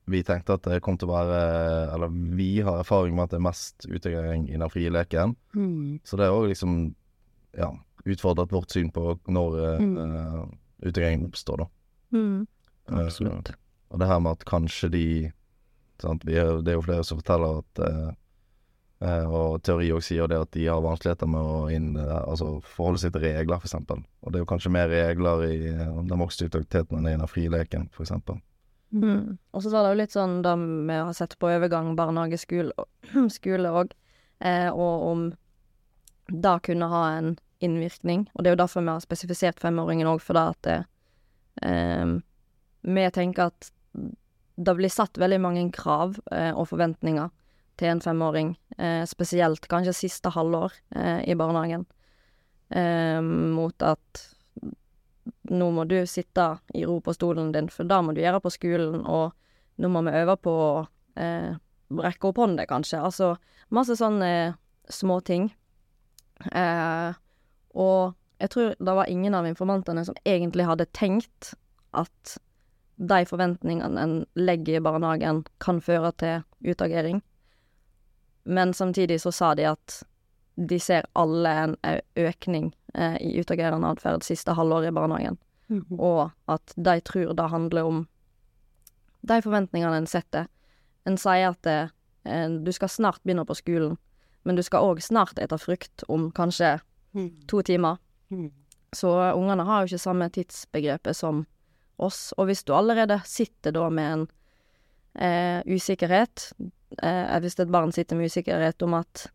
vi 0.10 0.21
tenkte 0.25 0.53
at 0.53 0.65
det 0.65 0.84
kom 0.86 0.97
til 1.01 1.10
å 1.10 1.15
være 1.15 1.93
Eller 1.95 2.12
vi 2.38 2.62
har 2.62 2.77
erfaring 2.77 3.15
med 3.15 3.23
at 3.23 3.31
det 3.34 3.39
er 3.39 3.47
mest 3.47 3.88
utagering 3.89 4.47
i 4.49 4.58
den 4.58 4.69
frie 4.69 4.91
leken. 4.93 5.36
Mm. 5.55 5.99
Så 6.05 6.17
det 6.17 6.27
er 6.27 6.36
òg 6.36 6.49
liksom 6.51 6.95
ja, 7.58 7.71
utfordret 8.05 8.53
vårt 8.53 8.71
syn 8.71 8.91
på 8.93 9.15
når 9.27 9.57
uh, 9.59 10.45
Mm. 10.85 11.25
oppstår, 11.25 11.57
da. 11.57 11.67
Mm. 12.13 12.47
Absolutt. 12.87 13.07
Absolutt. 13.07 13.51
og 13.89 13.99
det 13.99 14.07
her 14.07 14.19
med 14.19 14.31
at 14.31 14.45
kanskje 14.45 14.89
de 14.91 15.31
sant, 16.01 16.25
vi 16.25 16.35
er, 16.35 16.61
Det 16.61 16.71
er 16.71 16.77
jo 16.77 16.85
flere 16.85 17.03
som 17.03 17.17
forteller 17.17 17.59
at 17.63 17.79
uh, 17.79 18.13
eh, 19.01 19.25
Og 19.25 19.61
teori 19.63 19.91
også 19.91 20.13
sier 20.13 20.27
det 20.27 20.39
at 20.39 20.51
de 20.55 20.65
har 20.67 20.81
vanskeligheter 20.83 21.29
med 21.29 21.41
å 21.41 21.69
inn, 21.71 21.95
eh, 21.97 22.17
altså 22.23 22.61
forholde 22.61 23.01
seg 23.01 23.13
til 23.13 23.25
regler, 23.25 23.61
eksempel. 23.63 24.03
Og 24.21 24.31
det 24.31 24.39
er 24.39 24.45
jo 24.45 24.49
kanskje 24.49 24.73
mer 24.75 24.89
regler 24.91 25.45
i 25.47 25.55
eh, 25.71 26.01
den 26.09 26.19
voksne 26.19 26.49
aktiviteten 26.49 26.99
enn 26.99 27.09
i 27.11 27.15
den 27.17 27.31
frileken, 27.31 27.89
eksempel. 27.99 28.41
Mm. 28.95 29.37
Og 29.53 29.63
så 29.63 29.71
var 29.73 29.83
det 29.83 29.93
jo 29.93 30.01
litt 30.03 30.15
sånn 30.15 30.41
da 30.45 30.55
vi 30.55 30.99
har 30.99 31.15
sett 31.17 31.37
på 31.39 31.49
overgang 31.51 31.95
barnehage, 31.97 32.39
skole 32.45 32.71
og 32.77 33.31
skole 33.33 33.71
òg, 33.81 33.95
eh, 34.39 34.69
og 34.71 35.09
om 35.09 35.25
da 36.31 36.57
kunne 36.63 36.89
ha 36.89 37.03
en 37.17 37.35
innvirkning. 37.63 38.27
Og 38.33 38.43
det 38.43 38.51
er 38.51 38.55
jo 38.55 38.63
derfor 38.63 38.83
vi 38.83 38.93
har 38.93 39.03
spesifisert 39.03 39.59
femåringen 39.63 40.07
òg, 40.09 40.21
for 40.21 40.33
da 40.37 40.49
at 40.51 40.61
det, 40.67 40.77
eh, 41.63 42.05
vi 42.85 43.07
tenker 43.11 43.51
at 43.51 43.71
det 44.55 44.75
blir 44.77 44.89
satt 44.89 45.17
veldig 45.19 45.41
mange 45.41 45.71
krav 45.75 46.19
eh, 46.31 46.51
og 46.51 46.69
forventninger 46.69 47.29
til 47.75 47.91
en 47.91 48.01
femåring, 48.01 48.53
eh, 48.77 49.03
spesielt 49.05 49.67
kanskje 49.67 49.93
siste 49.93 50.31
halvår 50.31 50.71
eh, 50.95 51.21
i 51.27 51.35
barnehagen. 51.35 51.85
eh, 52.71 53.21
mot 53.21 53.83
at 53.83 54.29
nå 55.49 55.67
må 55.71 55.83
du 55.87 56.05
sitte 56.05 56.59
i 56.73 56.85
ro 56.85 56.99
på 57.01 57.13
stolen 57.13 57.51
din, 57.51 57.67
for 57.69 57.83
det 57.83 57.99
må 58.03 58.13
du 58.13 58.21
gjøre 58.21 58.41
på 58.41 58.51
skolen, 58.53 59.03
og 59.05 59.33
nå 59.77 59.89
må 59.89 60.01
vi 60.05 60.15
øve 60.21 60.35
på 60.37 60.51
å 60.51 60.87
eh, 61.17 61.55
rekke 61.89 62.29
opp 62.29 62.37
hånda, 62.41 62.65
kanskje. 62.69 63.01
Altså 63.01 63.35
masse 63.69 63.97
sånne 63.99 64.55
småting. 64.89 65.49
Eh, 66.51 67.13
og 67.75 68.15
jeg 68.39 68.51
tror 68.51 68.73
det 68.79 68.95
var 68.95 69.11
ingen 69.11 69.35
av 69.35 69.47
informantene 69.47 70.03
som 70.07 70.17
egentlig 70.27 70.65
hadde 70.67 70.88
tenkt 70.95 71.53
at 71.95 72.38
de 72.95 73.21
forventningene 73.27 74.01
en 74.01 74.15
legger 74.39 74.79
i 74.79 74.83
barnehagen, 74.83 75.43
kan 75.59 75.81
føre 75.83 76.11
til 76.19 76.43
utagering. 76.63 77.21
Men 78.45 78.73
samtidig 78.73 79.19
så 79.21 79.31
sa 79.35 79.53
de 79.55 79.67
at 79.67 80.03
de 80.55 80.79
ser 80.79 81.07
alle 81.19 81.51
en 81.63 81.75
økning 82.15 82.69
eh, 82.93 83.17
i 83.19 83.39
utagerende 83.39 83.89
atferd 83.91 84.23
siste 84.23 84.55
halvåret 84.55 84.93
i 84.93 84.95
barnehagen, 84.95 85.38
og 85.99 86.31
at 86.47 86.75
de 86.75 86.99
tror 87.03 87.33
det 87.35 87.49
handler 87.51 87.83
om 87.89 88.07
de 89.27 89.41
forventningene 89.41 89.97
en 89.99 90.07
setter. 90.07 90.47
En 91.05 91.17
sier 91.19 91.51
at 91.51 91.67
eh, 91.67 92.47
du 92.63 92.71
skal 92.71 92.89
snart 92.91 93.23
begynne 93.23 93.45
på 93.45 93.57
skolen, 93.57 93.97
men 94.45 94.55
du 94.55 94.63
skal 94.63 94.85
òg 94.85 95.01
snart 95.03 95.41
ete 95.41 95.57
frukt 95.59 96.05
om 96.07 96.29
kanskje 96.31 96.77
to 97.47 97.62
timer. 97.62 97.97
Mm. 98.30 98.51
Så 98.95 99.12
ungene 99.36 99.63
har 99.67 99.82
jo 99.82 99.91
ikke 99.91 100.04
samme 100.06 100.30
tidsbegrepet 100.32 101.17
som 101.17 101.43
oss. 101.97 102.34
Og 102.38 102.49
hvis 102.49 102.63
du 102.63 102.73
allerede 102.75 103.19
sitter 103.28 103.75
da 103.75 103.89
med 103.89 104.12
en 104.13 104.25
eh, 105.15 105.60
usikkerhet 105.67 106.51
eh, 107.04 107.39
Hvis 107.39 107.60
et 107.60 107.71
barn 107.71 107.91
sitter 107.95 108.15
med 108.15 108.32
usikkerhet 108.32 108.82
om 108.84 108.93
at 108.99 109.28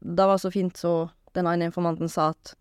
Det 0.00 0.26
var 0.26 0.38
så 0.38 0.50
fint 0.50 0.76
så 0.76 1.10
den 1.34 1.46
ene 1.46 1.68
informanten 1.70 2.10
sa 2.10 2.30
at 2.34 2.54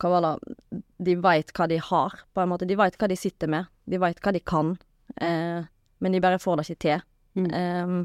Hva 0.00 0.12
var 0.14 0.24
det 0.24 0.82
De 0.98 1.16
veit 1.20 1.52
hva 1.52 1.66
de 1.68 1.78
har, 1.78 2.14
på 2.34 2.40
en 2.40 2.48
måte. 2.48 2.66
De 2.66 2.76
veit 2.78 2.96
hva 2.98 3.08
de 3.08 3.16
sitter 3.16 3.50
med. 3.50 3.66
De 3.84 3.98
veit 4.00 4.18
hva 4.22 4.32
de 4.32 4.40
kan. 4.40 4.76
Eh, 5.16 5.64
men 5.98 6.12
de 6.12 6.20
bare 6.20 6.38
får 6.38 6.56
det 6.56 6.64
ikke 6.68 6.82
til. 6.84 7.02
Mm. 7.38 7.46
Em, 7.54 8.00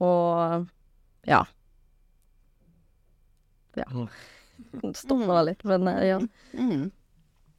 og 0.00 0.66
ja. 1.28 1.42
Ja. 3.76 4.06
Mm. 4.82 4.94
Stopper 4.96 5.34
det 5.36 5.42
litt, 5.50 5.64
men 5.68 5.88
eh, 5.88 6.04
ja. 6.08 6.20
Mm. 6.58 6.90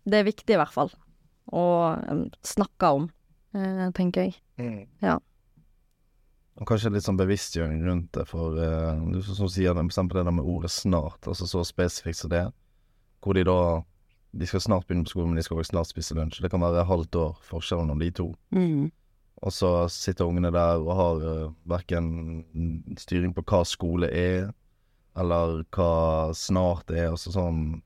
Det 0.03 0.17
er 0.19 0.25
viktig 0.27 0.55
i 0.55 0.59
hvert 0.59 0.73
fall 0.73 0.89
å 1.53 1.63
snakke 2.45 2.89
om, 2.97 3.05
eh, 3.55 3.85
tenker 3.95 4.27
jeg. 4.27 4.87
Ja. 5.03 5.19
Og 6.61 6.69
kanskje 6.69 6.91
litt 6.93 7.05
sånn 7.05 7.17
bevisstgjøring 7.17 7.81
rundt 7.87 8.11
det, 8.13 8.27
for 8.29 8.59
eh, 8.61 8.99
du 9.09 9.21
som, 9.25 9.37
som 9.41 9.49
sier 9.49 9.73
det, 9.73 9.81
for 9.81 9.93
eksempel 9.93 10.19
det 10.19 10.27
der 10.27 10.35
med 10.37 10.45
ordet 10.45 10.71
'snart', 10.71 11.27
altså 11.27 11.47
så 11.49 11.63
spesifikt 11.65 12.19
som 12.19 12.29
det, 12.29 12.45
hvor 13.23 13.33
de 13.33 13.43
da 13.47 13.83
De 14.33 14.47
skal 14.49 14.61
snart 14.61 14.87
begynne 14.87 15.05
på 15.05 15.11
skolen, 15.13 15.29
men 15.29 15.37
de 15.37 15.43
skal 15.45 15.59
også 15.61 15.69
snart 15.69 15.87
spise 15.91 16.15
lunsj. 16.17 16.41
Det 16.41 16.49
kan 16.49 16.61
være 16.61 16.87
halvt 16.89 17.15
år 17.15 17.35
forskjellen 17.45 17.91
om 17.93 17.99
de 17.99 18.09
to. 18.09 18.33
Mm. 18.49 18.89
Og 19.45 19.51
så 19.53 19.87
sitter 19.93 20.25
ungene 20.25 20.49
der 20.49 20.81
og 20.81 20.95
har 20.97 21.21
uh, 21.21 21.51
verken 21.69 22.41
styring 22.97 23.35
på 23.35 23.43
hva 23.45 23.61
skole 23.63 24.09
er, 24.09 24.49
eller 25.17 25.63
hva 25.75 26.33
snart 26.33 26.89
er, 26.91 27.11
og 27.13 27.19
sånn. 27.21 27.81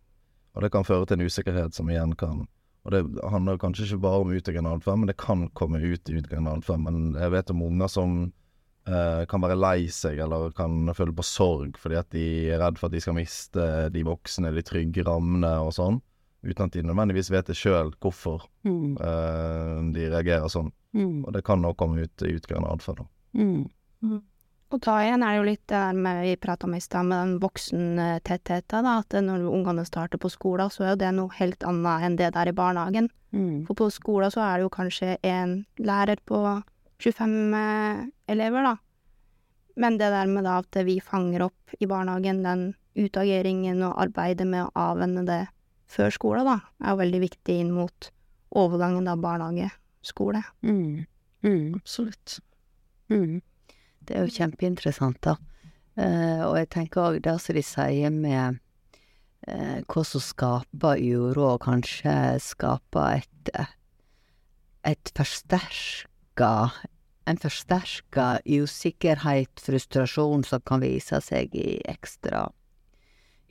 Og 0.56 0.64
det 0.64 0.72
kan 0.74 0.84
føre 0.88 1.06
til 1.06 1.20
en 1.20 1.28
usikkerhet 1.28 1.74
som 1.78 1.90
igjen 1.90 2.16
kan 2.18 2.48
Og 2.88 2.92
det 2.94 3.02
handler 3.30 3.58
kanskje 3.60 3.84
ikke 3.84 4.00
bare 4.06 4.22
om 4.24 4.30
utagerende 4.32 4.72
atferd, 4.78 4.98
men 5.02 5.08
det 5.10 5.18
kan 5.20 5.50
komme 5.60 5.82
ut 5.84 6.08
i 6.08 6.14
utagerende 6.22 6.54
atferd. 6.56 6.80
Men 6.86 7.14
jeg 7.20 7.32
vet 7.34 7.50
om 7.52 7.62
unger 7.66 7.88
som 7.92 8.14
eh, 8.88 9.26
kan 9.28 9.42
være 9.44 9.58
lei 9.60 9.90
seg, 9.92 10.22
eller 10.24 10.54
kan 10.56 10.88
føle 10.96 11.12
på 11.12 11.26
sorg 11.28 11.76
fordi 11.78 11.98
at 12.00 12.08
de 12.16 12.24
er 12.48 12.62
redd 12.64 12.80
for 12.80 12.88
at 12.88 12.94
de 12.96 13.02
skal 13.04 13.18
miste 13.18 13.66
de 13.92 14.04
voksne, 14.08 14.54
de 14.56 14.64
trygge 14.64 15.04
rammene 15.04 15.52
og 15.66 15.74
sånn. 15.76 16.00
Uten 16.48 16.70
at 16.70 16.78
de 16.78 16.86
nødvendigvis 16.88 17.30
vet 17.34 17.48
det 17.52 17.58
sjøl 17.60 17.92
hvorfor 18.00 18.48
Mm. 18.64 18.96
eh, 19.04 19.92
de 19.92 20.08
reagerer 20.10 20.48
sånn. 20.48 20.72
Mm. 20.96 21.26
Og 21.28 21.34
det 21.34 21.44
kan 21.44 21.60
også 21.68 21.76
komme 21.78 22.02
ut 22.08 22.24
i 22.24 22.38
utgående 22.40 22.72
atferd. 22.72 23.04
da. 23.04 23.06
Mm. 23.44 24.22
Og 24.68 24.82
da 24.84 24.98
igjen 25.00 25.24
er 25.24 25.32
det 25.32 25.40
jo 25.40 25.46
litt 25.48 25.62
det 25.72 25.80
der 25.80 26.00
med 26.06 26.18
vi 26.26 26.34
prata 26.44 26.68
om 26.68 26.74
i 26.76 26.82
stad, 26.84 27.08
med 27.08 27.22
den 27.22 27.36
voksentettheten, 27.40 28.84
da. 28.84 28.98
At 29.00 29.16
når 29.24 29.46
ungene 29.48 29.86
starter 29.88 30.20
på 30.20 30.32
skolen, 30.32 30.72
så 30.74 30.84
er 30.84 30.92
jo 30.92 31.04
det 31.06 31.12
noe 31.16 31.38
helt 31.38 31.64
annet 31.68 32.08
enn 32.08 32.18
det 32.20 32.34
der 32.36 32.52
i 32.52 32.56
barnehagen. 32.56 33.08
Mm. 33.32 33.64
For 33.68 33.80
på 33.80 33.88
skolen 33.96 34.34
så 34.34 34.44
er 34.44 34.58
det 34.58 34.68
jo 34.68 34.74
kanskje 34.76 35.16
en 35.28 35.62
lærer 35.80 36.20
på 36.28 36.42
25 37.00 37.56
eh, 37.62 38.04
elever, 38.36 38.68
da. 38.68 38.76
Men 39.78 40.00
det 40.02 40.12
der 40.12 40.28
med 40.28 40.48
da 40.48 40.60
at 40.60 40.80
vi 40.88 41.00
fanger 41.00 41.48
opp 41.48 41.80
i 41.80 41.88
barnehagen 41.88 42.44
den 42.44 42.68
utageringen 42.98 43.84
og 43.86 44.00
arbeidet 44.02 44.48
med 44.50 44.66
å 44.66 44.88
avvenne 44.90 45.24
det 45.28 45.44
før 45.88 46.12
skole, 46.12 46.44
da, 46.44 46.60
er 46.84 46.92
jo 46.92 47.04
veldig 47.06 47.22
viktig 47.24 47.60
inn 47.62 47.76
mot 47.76 48.12
overgangen 48.58 49.08
da 49.08 49.16
barnehage-skole. 49.22 50.42
Mm. 50.66 51.06
Mm. 51.46 51.78
Absolutt. 51.78 52.40
Mm. 53.14 53.40
Det 54.08 54.16
er 54.16 54.26
jo 54.26 54.36
kjempeinteressant, 54.38 55.20
da. 55.26 55.36
Eh, 55.98 56.44
og 56.46 56.56
jeg 56.60 56.72
tenker 56.74 57.04
òg 57.04 57.22
det 57.26 57.38
som 57.44 57.58
de 57.58 57.64
sier 57.66 58.14
med 58.14 58.60
eh, 59.48 59.80
hva 59.84 60.04
som 60.08 60.24
skaper 60.24 61.02
uro, 61.02 61.54
og 61.56 61.64
kanskje 61.66 62.38
skaper 62.44 63.22
et 63.22 63.52
et 64.88 65.10
forsterka 65.18 66.52
en 67.28 67.40
forsterka 67.42 68.38
usikkerhet, 68.48 69.60
frustrasjon, 69.60 70.46
som 70.48 70.64
kan 70.64 70.80
vise 70.80 71.20
seg 71.24 71.56
i 71.60 71.78
ekstra 71.92 72.46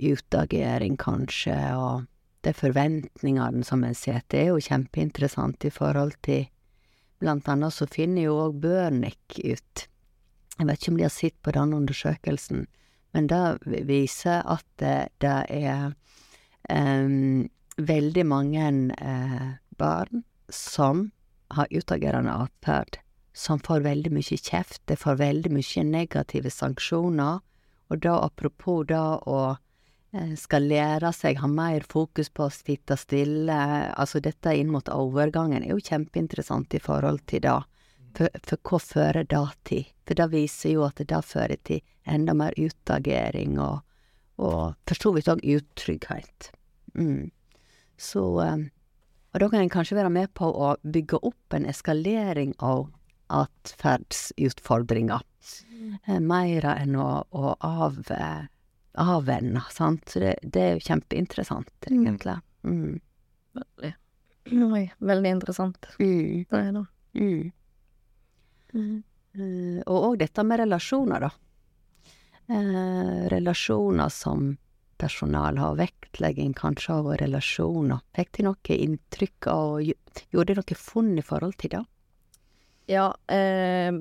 utagering, 0.01 0.97
kanskje, 1.01 1.57
og 1.77 2.07
de 2.47 2.53
forventningene 2.57 3.65
som 3.67 3.85
en 3.85 3.97
setter, 3.97 4.39
er 4.39 4.53
jo 4.55 4.63
kjempeinteressant 4.65 5.69
i 5.69 5.73
forhold 5.73 6.17
til 6.27 6.47
Blant 7.17 7.47
annet 7.49 7.73
så 7.73 7.87
finner 7.89 8.27
jo 8.27 8.35
òg 8.43 8.59
Børnik 8.61 9.39
ut 9.41 9.87
Jeg 10.57 10.69
vet 10.69 10.81
ikke 10.81 10.93
om 10.93 10.99
de 10.99 11.05
har 11.05 11.13
sett 11.13 11.37
på 11.45 11.53
den 11.53 11.75
undersøkelsen, 11.77 12.67
men 13.13 13.29
det 13.29 13.85
viser 13.89 14.45
at 14.49 14.65
det, 14.81 15.09
det 15.21 15.35
er 15.53 15.91
um, 16.73 17.45
veldig 17.77 18.25
mange 18.29 18.71
uh, 18.97 19.51
barn 19.77 20.25
som 20.49 21.11
har 21.53 21.69
utagerende 21.71 22.33
atferd, 22.33 22.99
som 23.37 23.61
får 23.61 23.85
veldig 23.85 24.15
mye 24.17 24.41
kjeft, 24.41 24.81
de 24.89 24.97
får 24.97 25.21
veldig 25.21 25.53
mye 25.53 25.85
negative 25.85 26.51
sanksjoner, 26.51 27.45
og 27.93 28.03
da 28.03 28.17
apropos 28.25 28.89
det 28.89 28.97
å 29.29 29.41
uh, 29.53 30.35
skal 30.41 30.69
lære 30.73 31.13
seg, 31.13 31.41
ha 31.45 31.53
mer 31.53 31.85
fokus 31.85 32.33
på 32.33 32.49
å 32.49 32.55
sitte 32.55 32.97
stille, 32.97 33.61
altså 33.93 34.25
dette 34.25 34.57
inn 34.57 34.73
mot 34.73 34.89
overgangen 34.89 35.63
er 35.63 35.77
jo 35.77 35.85
kjempeinteressant 35.85 36.75
i 36.75 36.83
forhold 36.83 37.27
til 37.29 37.45
det. 37.45 37.61
For, 38.17 38.33
for 38.49 38.61
hva 38.65 38.81
fører 38.81 39.27
det 39.29 39.43
til? 39.69 39.85
For 40.09 40.19
det 40.19 40.31
viser 40.33 40.73
jo 40.73 40.87
at 40.87 41.03
det 41.03 41.23
fører 41.27 41.61
til 41.69 41.83
enda 42.09 42.33
mer 42.37 42.55
utagering 42.57 43.59
og, 43.61 43.83
og 44.41 44.77
for 44.89 45.03
så 45.03 45.13
vidt 45.17 45.29
òg 45.33 45.43
utrygghet. 45.57 46.51
Mm. 46.97 47.31
Så 48.01 48.25
eh, 48.45 48.67
Og 49.35 49.41
da 49.43 49.49
kan 49.53 49.61
en 49.61 49.73
kanskje 49.73 49.99
være 49.99 50.13
med 50.13 50.33
på 50.35 50.49
å 50.49 50.77
bygge 50.81 51.21
opp 51.29 51.57
en 51.57 51.69
eskalering 51.69 52.55
av 52.65 52.87
atferdsutfordringer. 53.37 55.21
Eh, 56.07 56.21
Mer 56.21 56.69
enn 56.73 56.97
å, 56.97 57.11
å 57.29 57.53
av, 57.61 57.99
eh, 58.15 58.47
avvenne, 58.97 59.61
sant. 59.73 60.09
Så 60.09 60.23
det, 60.25 60.35
det 60.43 60.63
er 60.63 60.75
jo 60.77 60.87
kjempeinteressant, 60.89 61.75
egentlig. 61.91 62.39
Mm. 62.65 62.97
Veldig. 63.61 63.93
Oi, 64.71 64.83
veldig 65.13 65.31
interessant. 65.37 65.89
Mm. 65.99 66.47
Det 66.49 66.63
er 66.63 66.73
det. 66.79 66.87
Mm. 67.19 67.53
Eh, 68.75 69.81
og 69.87 69.97
òg 70.11 70.21
dette 70.23 70.45
med 70.47 70.63
relasjoner, 70.63 71.27
da. 71.27 71.31
Eh, 72.49 73.27
relasjoner 73.33 74.09
som 74.13 74.55
personal 74.97 75.59
har, 75.61 75.77
vektlegging 75.77 76.55
kanskje 76.57 76.95
av 76.95 77.11
relasjoner. 77.21 78.01
Fikk 78.17 78.33
de 78.39 78.47
noe 78.49 78.79
inntrykk 78.87 79.49
av, 79.53 79.81
gjorde 79.83 80.55
de 80.55 80.59
noe 80.61 80.79
funn 80.81 81.13
i 81.19 81.25
forhold 81.25 81.59
til 81.61 81.75
det? 81.77 81.85
Ja, 82.89 83.11
eh, 83.29 83.93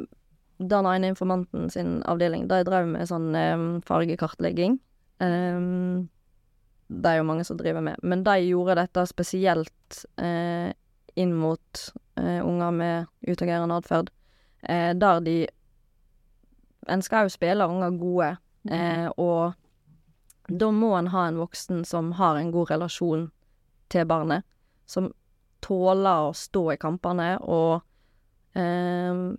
den 0.57 0.87
ene 0.87 1.11
informanten 1.11 1.69
sin 1.69 1.97
avdeling, 2.07 2.47
de 2.47 2.63
drev 2.63 2.87
med 2.87 3.09
sånn 3.09 3.33
eh, 3.35 3.65
fargekartlegging. 3.87 4.79
Eh, 5.19 5.59
det 6.85 7.11
er 7.11 7.17
jo 7.17 7.27
mange 7.27 7.43
som 7.47 7.57
driver 7.57 7.81
med, 7.81 8.01
men 8.05 8.23
de 8.23 8.37
gjorde 8.45 8.77
dette 8.77 9.07
spesielt 9.09 10.03
eh, 10.21 10.69
inn 11.17 11.33
mot 11.33 11.85
eh, 12.19 12.41
unger 12.45 12.75
med 12.75 13.07
utagerende 13.25 13.79
atferd, 13.81 14.11
der 14.65 15.19
de 15.21 15.45
En 16.85 17.01
skal 17.01 17.25
jo 17.25 17.31
spille 17.33 17.65
unger 17.65 17.95
gode, 17.97 18.27
eh, 18.69 19.07
og 19.17 19.55
da 20.45 20.67
må 20.69 20.91
en 20.93 21.07
ha 21.09 21.23
en 21.25 21.39
voksen 21.41 21.79
som 21.85 22.11
har 22.19 22.37
en 22.37 22.51
god 22.53 22.69
relasjon 22.69 23.23
til 23.89 24.05
barnet, 24.05 24.45
som 24.85 25.07
tåler 25.65 26.27
å 26.27 26.35
stå 26.37 26.61
i 26.75 26.77
kampene, 26.77 27.39
og 27.41 27.81
eh, 28.53 29.33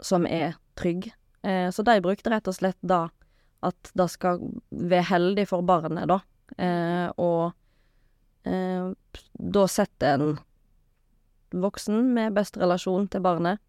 som 0.00 0.24
er 0.24 0.56
trygg. 0.80 1.10
Eh, 1.44 1.68
så 1.68 1.84
de 1.84 1.98
brukte 2.00 2.32
rett 2.32 2.48
og 2.48 2.56
slett 2.56 2.80
da 2.80 3.10
at 3.60 3.92
det 3.92 4.08
skal 4.14 4.40
være 4.70 5.10
heldig 5.10 5.44
for 5.52 5.68
barnet, 5.68 6.08
da, 6.08 6.22
Eh, 6.56 7.08
og 7.20 7.52
eh, 8.46 8.90
da 9.32 9.64
setter 9.68 10.14
en 10.14 10.36
voksen 11.56 12.12
med 12.14 12.36
best 12.36 12.58
relasjon 12.60 13.08
til 13.12 13.24
barnet, 13.24 13.60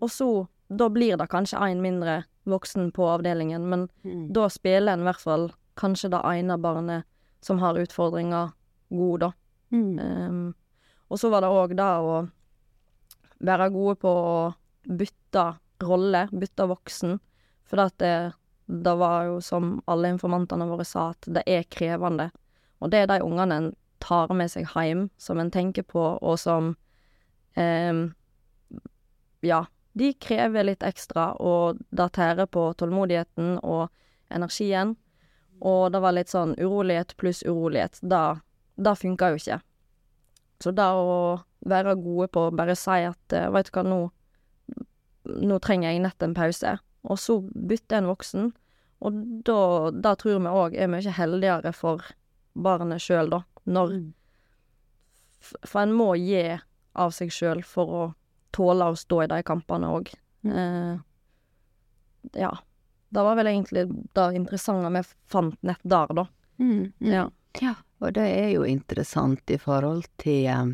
og 0.00 0.10
så 0.10 0.48
Da 0.70 0.84
blir 0.92 1.16
det 1.16 1.30
kanskje 1.32 1.56
en 1.64 1.78
mindre 1.80 2.24
voksen 2.44 2.90
på 2.92 3.06
avdelingen, 3.08 3.62
men 3.70 3.88
Mm. 4.04 4.32
da 4.32 4.48
spiller 4.48 4.92
en 4.92 5.00
i 5.00 5.04
hvert 5.04 5.20
fall 5.20 5.46
kanskje 5.76 6.10
det 6.10 6.20
ene 6.24 6.58
barnet 6.60 7.04
som 7.40 7.58
har 7.58 7.74
utfordringer, 7.74 8.52
god, 8.90 9.20
da. 9.20 9.30
Mm. 9.72 9.98
Um, 9.98 10.54
og 11.10 11.18
så 11.18 11.30
var 11.30 11.40
det 11.40 11.48
òg 11.48 11.74
det 11.76 11.86
å 11.86 12.28
være 13.40 13.70
gode 13.72 13.96
på 13.96 14.08
å 14.12 14.54
bytte 14.84 15.56
rolle, 15.80 16.28
bytte 16.32 16.68
voksen. 16.68 17.18
For 17.64 17.80
at 17.80 17.96
det, 17.96 18.32
det 18.68 18.94
var 18.98 19.24
jo 19.24 19.40
som 19.40 19.82
alle 19.88 20.08
informantene 20.12 20.68
våre 20.68 20.84
sa, 20.84 21.10
at 21.10 21.22
det 21.32 21.44
er 21.46 21.64
krevende. 21.64 22.30
Og 22.82 22.90
det 22.90 22.98
er 22.98 23.06
de 23.06 23.24
ungene 23.24 23.56
en 23.56 23.76
tar 24.00 24.28
med 24.34 24.50
seg 24.50 24.66
hjem, 24.74 25.08
som 25.16 25.38
en 25.40 25.50
tenker 25.50 25.82
på, 25.82 26.18
og 26.20 26.38
som 26.38 26.76
um, 27.56 28.14
Ja, 29.40 29.64
de 29.98 30.12
krever 30.20 30.66
litt 30.68 30.84
ekstra, 30.86 31.32
og 31.42 31.80
det 31.90 32.10
tærer 32.16 32.48
på 32.50 32.68
tålmodigheten 32.78 33.58
og 33.62 33.88
energien. 34.34 34.96
Og 35.58 35.90
det 35.92 36.02
var 36.04 36.14
litt 36.14 36.30
sånn 36.30 36.54
urolighet 36.58 37.16
pluss 37.18 37.42
urolighet. 37.46 37.98
Det, 38.02 38.22
det 38.78 38.94
funka 39.00 39.32
jo 39.32 39.40
ikke. 39.40 39.58
Så 40.62 40.74
det 40.74 40.86
å 40.86 41.40
være 41.68 41.96
gode 41.98 42.28
på 42.34 42.46
å 42.48 42.54
bare 42.54 42.76
si 42.78 43.00
at 43.06 43.34
eh, 43.34 43.48
veit 43.54 43.70
du 43.70 43.74
hva, 43.74 43.84
nå, 43.86 43.98
nå 45.26 45.58
trenger 45.62 45.90
jeg 45.90 46.02
nett 46.04 46.22
en 46.22 46.36
pause, 46.36 46.76
og 47.02 47.18
så 47.18 47.40
bytte 47.42 47.98
en 47.98 48.10
voksen, 48.10 48.52
og 48.98 49.18
da, 49.46 49.58
da 49.94 50.14
tror 50.18 50.40
vi 50.42 50.54
òg 50.62 50.74
er 50.74 50.90
mye 50.90 51.14
heldigere 51.14 51.70
for 51.74 52.02
barnet 52.58 53.02
sjøl, 53.02 53.30
da, 53.30 53.42
når 53.70 53.98
Mm. 53.98 54.14
For 55.38 55.84
en 55.84 55.92
må 55.94 56.14
gi 56.18 56.58
av 56.98 57.12
seg 57.14 57.30
sjøl 57.30 57.62
for 57.62 57.94
å 57.94 58.04
tåle 58.54 58.90
å 58.90 58.96
stå 58.96 59.22
i 59.24 59.30
de 59.30 59.42
kampene 59.46 59.90
òg. 59.98 60.10
Eh, 60.44 60.96
ja. 62.32 62.52
Det 63.08 63.22
var 63.24 63.38
vel 63.38 63.46
egentlig 63.46 63.86
det 64.12 64.26
interessante 64.36 64.90
vi 64.92 65.02
fant 65.32 65.62
nett 65.62 65.80
der, 65.82 66.14
da. 66.14 66.26
Mm. 66.58 66.92
Mm. 67.00 67.12
Ja. 67.12 67.30
Ja, 67.60 67.74
og 67.98 68.12
det 68.14 68.26
er 68.28 68.50
jo 68.52 68.66
interessant 68.68 69.50
i 69.50 69.58
forhold 69.58 70.04
til 70.20 70.46
eh, 70.46 70.66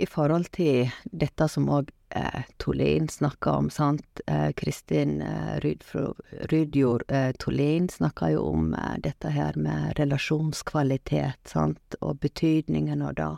I 0.00 0.06
forhold 0.08 0.48
til 0.56 0.92
dette 1.04 1.48
som 1.50 1.68
òg 1.68 1.90
eh, 2.16 2.46
Tolin 2.62 3.08
snakka 3.08 3.52
om, 3.58 3.68
sant. 3.70 4.22
Eh, 4.26 4.52
Kristin 4.56 5.20
eh, 5.20 5.58
Rydfro, 5.60 6.14
Rydjord 6.52 7.04
eh, 7.08 7.32
Tolin 7.38 7.88
snakka 7.88 8.30
jo 8.32 8.46
om 8.54 8.72
eh, 8.74 8.96
dette 9.04 9.34
her 9.34 9.58
med 9.60 9.98
relasjonskvalitet, 9.98 11.42
sant, 11.44 11.98
og 12.00 12.22
betydningen 12.24 13.02
av 13.02 13.14
det. 13.18 13.30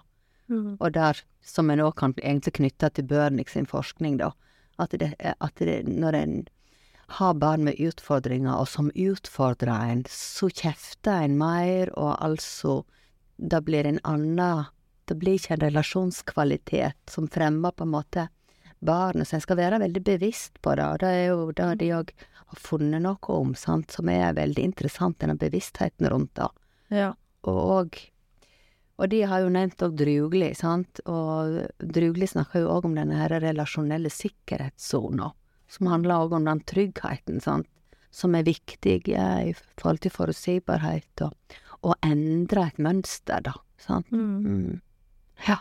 Og 0.51 0.93
der, 0.93 1.21
som 1.41 1.71
en 1.71 1.81
òg 1.81 1.95
kan 1.97 2.15
egentlig 2.23 2.57
knytte 2.59 2.91
til 2.91 3.07
Børnik 3.09 3.49
sin 3.49 3.67
forskning, 3.67 4.19
da, 4.21 4.33
at, 4.79 4.91
det, 4.99 5.15
at 5.21 5.55
det, 5.57 5.83
når 5.89 6.19
en 6.19 6.35
har 7.19 7.35
barn 7.35 7.65
med 7.65 7.81
utfordringer, 7.81 8.55
og 8.57 8.69
som 8.69 8.91
utfordrer 8.95 9.93
en, 9.93 10.05
så 10.09 10.49
kjefter 10.49 11.27
en 11.27 11.39
mer, 11.39 11.93
og 11.99 12.17
altså 12.25 12.83
da 13.37 13.61
blir 13.61 13.87
en 13.87 14.01
annen 14.05 14.71
Det 15.05 15.17
blir 15.19 15.35
ikke 15.35 15.57
en 15.57 15.65
relasjonskvalitet 15.65 17.11
som 17.11 17.27
fremmer 17.29 17.73
på 17.75 17.85
en 17.85 17.91
måte 17.91 18.29
barnet, 18.79 19.29
så 19.29 19.37
en 19.37 19.43
skal 19.43 19.59
være 19.59 19.81
veldig 19.83 20.03
bevisst 20.07 20.61
på 20.63 20.75
det, 20.79 20.87
og 20.87 21.01
det 21.03 21.09
er 21.09 21.27
jo 21.27 21.51
det 21.51 21.67
de 21.81 21.91
òg 21.97 22.13
har 22.53 22.61
funnet 22.61 23.03
noe 23.03 23.35
om, 23.35 23.55
sant, 23.59 23.91
som 23.91 24.09
er 24.09 24.37
veldig 24.39 24.63
interessant, 24.63 25.19
denne 25.19 25.37
bevisstheten 25.37 26.09
rundt 26.09 26.35
det. 26.39 26.49
Ja. 26.95 27.11
Og, 27.51 27.99
og 29.03 29.11
de 29.11 29.25
har 29.27 29.43
jo 29.43 29.51
nevnt 29.51 29.83
òg 29.83 29.97
Drugli, 29.99 30.53
sant, 30.55 31.01
og 31.11 31.59
Drugli 31.83 32.29
snakker 32.31 32.63
jo 32.63 32.71
òg 32.71 32.87
om 32.87 32.95
denne 32.95 33.19
her 33.19 33.35
relasjonelle 33.43 34.13
sikkerhetssona, 34.15 35.33
som 35.67 35.91
handler 35.91 36.23
òg 36.23 36.37
om 36.39 36.47
den 36.47 36.63
tryggheten, 36.71 37.41
sant, 37.43 37.67
som 38.15 38.37
er 38.39 38.47
viktig 38.47 39.01
eh, 39.11 39.51
i 39.51 39.55
forhold 39.59 40.05
til 40.05 40.15
forutsigbarhet, 40.15 41.27
og, 41.27 41.59
å 41.83 41.97
endre 42.07 42.69
et 42.71 42.79
mønster, 42.79 43.43
da, 43.43 43.57
sant. 43.83 44.13
Mm. 44.15 44.45
Mm. 44.47 44.77
Ja. 45.49 45.57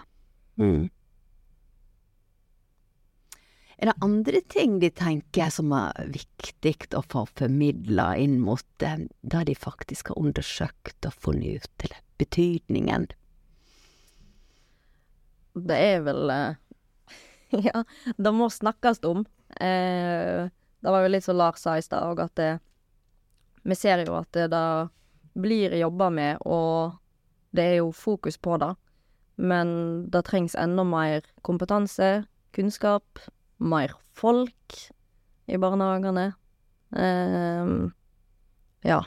Mm. 0.61 0.91
Er 3.81 3.89
det 3.89 4.05
andre 4.05 4.43
ting 4.53 4.75
de 4.83 4.91
tenker 4.93 5.49
som 5.49 5.73
er 5.73 6.11
viktig 6.13 6.75
å 6.93 7.01
få 7.09 7.23
formidla 7.39 8.11
inn 8.21 8.37
mot 8.43 8.85
eh, 8.85 9.07
det 9.25 9.41
de 9.49 9.57
faktisk 9.57 10.13
har 10.13 10.21
undersøkt 10.21 11.09
og 11.09 11.17
funnet 11.25 11.65
ut, 11.65 11.73
eller 11.87 12.05
betydningen? 12.21 13.09
Det 15.53 15.77
er 15.77 16.03
vel 16.05 16.29
eh, 16.31 16.59
Ja, 17.67 17.83
det 18.17 18.31
må 18.35 18.49
snakkes 18.49 19.01
om. 19.07 19.25
Eh, 19.59 20.47
det 20.81 20.93
var 20.93 21.03
jo 21.03 21.11
litt 21.11 21.25
som 21.25 21.37
Lars 21.37 21.61
sa 21.61 21.75
i 21.77 21.83
stad 21.85 22.07
òg, 22.07 22.23
at 22.23 22.35
det, 22.39 22.51
vi 23.67 23.77
ser 23.77 24.05
jo 24.05 24.15
at 24.17 24.31
det, 24.33 24.47
det 24.53 25.41
blir 25.41 25.75
jobba 25.77 26.09
med, 26.13 26.41
og 26.47 26.97
det 27.55 27.67
er 27.73 27.77
jo 27.81 27.91
fokus 27.95 28.39
på 28.39 28.57
det. 28.61 28.71
Men 29.41 30.07
det 30.11 30.23
trengs 30.27 30.55
enda 30.55 30.85
mer 30.87 31.27
kompetanse, 31.45 32.23
kunnskap, 32.55 33.19
mer 33.57 33.93
folk 34.15 34.79
i 35.51 35.59
barnehagene. 35.59 36.31
Eh, 36.95 37.75
ja. 38.87 39.01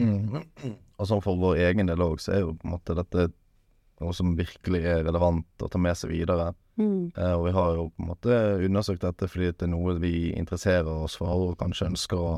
Mm. 0.00 0.40
Og 1.00 1.08
sånn 1.08 1.22
for 1.24 1.38
vår 1.40 1.60
egen 1.70 1.88
del 1.90 2.02
òg, 2.04 2.20
så 2.22 2.34
er 2.34 2.42
jo 2.44 2.54
på 2.56 2.68
en 2.68 2.74
måte 2.74 2.96
dette 2.96 3.30
noe 4.00 4.14
som 4.16 4.32
virkelig 4.36 4.80
er 4.88 5.02
relevant 5.04 5.64
å 5.64 5.68
ta 5.68 5.78
med 5.80 5.98
seg 5.98 6.12
videre. 6.14 6.50
Mm. 6.80 7.10
Eh, 7.16 7.34
og 7.36 7.44
vi 7.46 7.52
har 7.56 7.74
jo 7.76 7.88
på 7.90 8.04
en 8.04 8.08
måte 8.08 8.38
undersøkt 8.66 9.04
dette 9.04 9.28
fordi 9.28 9.50
det 9.52 9.66
er 9.66 9.72
noe 9.74 9.98
vi 10.00 10.30
interesserer 10.32 10.88
oss 10.88 11.18
for 11.20 11.50
og 11.50 11.58
kanskje 11.60 11.90
ønsker 11.90 12.20
å 12.20 12.32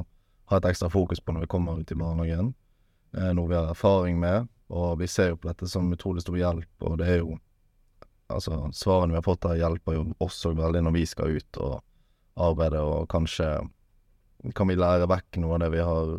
ha 0.51 0.59
et 0.59 0.67
ekstra 0.73 0.91
fokus 0.93 1.23
på 1.23 1.35
når 1.35 1.47
vi 1.47 1.53
kommer 1.55 1.79
ut 1.79 1.95
i 1.95 1.99
barnehagen. 1.99 2.53
Eh, 3.17 3.31
noe 3.37 3.51
vi 3.51 3.59
har 3.59 3.71
erfaring 3.71 4.19
med, 4.21 4.51
og 4.73 4.99
vi 5.01 5.09
ser 5.11 5.33
jo 5.33 5.41
på 5.41 5.51
dette 5.53 5.69
som 5.71 5.91
utrolig 5.95 6.25
stor 6.25 6.39
hjelp. 6.41 6.73
Og 6.89 7.01
det 7.01 7.15
er 7.15 7.25
jo 7.25 7.39
Altså, 8.33 8.71
svarene 8.73 9.13
vi 9.13 9.19
har 9.19 9.25
fått 9.27 9.45
her, 9.45 9.59
hjelper 9.61 9.93
jo 9.93 10.03
oss 10.25 10.39
òg 10.49 10.55
veldig 10.57 10.81
når 10.87 10.95
vi 10.95 11.03
skal 11.05 11.35
ut 11.37 11.59
og 11.61 11.75
arbeide, 12.41 12.81
og 12.81 13.05
kanskje 13.13 13.49
kan 14.57 14.71
vi 14.71 14.77
lære 14.79 15.11
vekk 15.11 15.37
noe 15.43 15.59
av 15.59 15.61
det 15.61 15.69
vi 15.75 15.83
har 15.85 16.15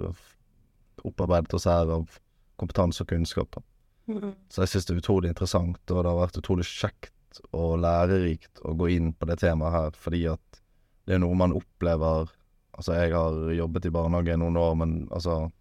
opparbeidet 1.09 1.55
oss 1.57 1.65
her 1.65 1.89
av 1.95 2.19
kompetanse 2.61 3.01
og 3.01 3.09
kunnskap. 3.09 3.49
da. 3.55 3.63
Mm. 4.09 4.33
Så 4.51 4.63
jeg 4.63 4.73
synes 4.73 4.85
det 4.87 4.95
er 4.95 5.01
utrolig 5.03 5.31
interessant, 5.33 5.81
og 5.89 5.99
det 6.03 6.09
har 6.11 6.19
vært 6.21 6.39
utrolig 6.41 6.65
kjekt 6.67 7.41
og 7.55 7.79
lærerikt 7.81 8.61
å 8.67 8.75
gå 8.77 8.91
inn 8.93 9.13
på 9.17 9.25
det 9.29 9.39
temaet 9.41 9.73
her, 9.73 9.95
fordi 9.97 10.25
at 10.29 10.59
det 11.07 11.15
er 11.17 11.23
noe 11.23 11.35
man 11.35 11.55
opplever 11.57 12.29
Altså, 12.73 12.95
jeg 12.97 13.11
har 13.13 13.35
jobbet 13.53 13.85
i 13.85 13.89
barnehage 13.93 14.33
noen 14.41 14.55
år, 14.57 14.71
men 14.79 14.93
altså 15.13 15.51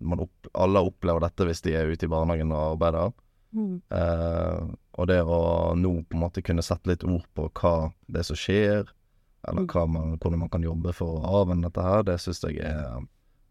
man 0.00 0.22
opp, 0.24 0.46
Alle 0.56 0.80
opplever 0.80 1.20
dette 1.26 1.44
hvis 1.44 1.60
de 1.66 1.74
er 1.76 1.90
ute 1.92 2.06
i 2.06 2.08
barnehagen 2.08 2.54
og 2.56 2.70
arbeider. 2.70 3.10
Mm. 3.52 3.74
Eh, 3.92 4.70
og 4.96 5.10
det 5.10 5.18
å 5.28 5.40
nå 5.76 5.90
på 6.08 6.16
en 6.16 6.22
måte 6.22 6.40
kunne 6.46 6.64
sette 6.64 6.88
litt 6.88 7.04
ord 7.04 7.26
på 7.36 7.50
hva 7.60 7.74
det 8.08 8.22
er 8.22 8.28
som 8.30 8.38
skjer, 8.40 8.88
eller 9.44 9.68
hva 9.68 9.84
man, 9.92 10.16
hvordan 10.16 10.40
man 10.46 10.52
kan 10.54 10.64
jobbe 10.64 10.96
for 10.96 11.18
å 11.18 11.34
avvenne 11.42 11.68
dette 11.68 11.84
her, 11.84 12.06
det 12.08 12.16
syns 12.24 12.40
jeg 12.46 12.62
er 12.64 12.96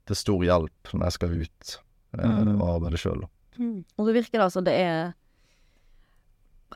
til 0.09 0.17
stor 0.23 0.47
hjelp 0.49 0.93
når 0.95 1.05
jeg 1.05 1.17
skal 1.19 1.37
ut 1.37 1.77
eh, 2.17 2.25
Mm. 2.25 2.55
og 2.57 2.67
arbeide 2.79 2.97
sjøl. 2.97 3.27
Mm. 3.58 3.82
Og 3.98 4.08
så 4.08 4.15
virker 4.15 4.43
det 4.43 4.52
som 4.54 4.65
det 4.67 4.76
er 4.80 5.13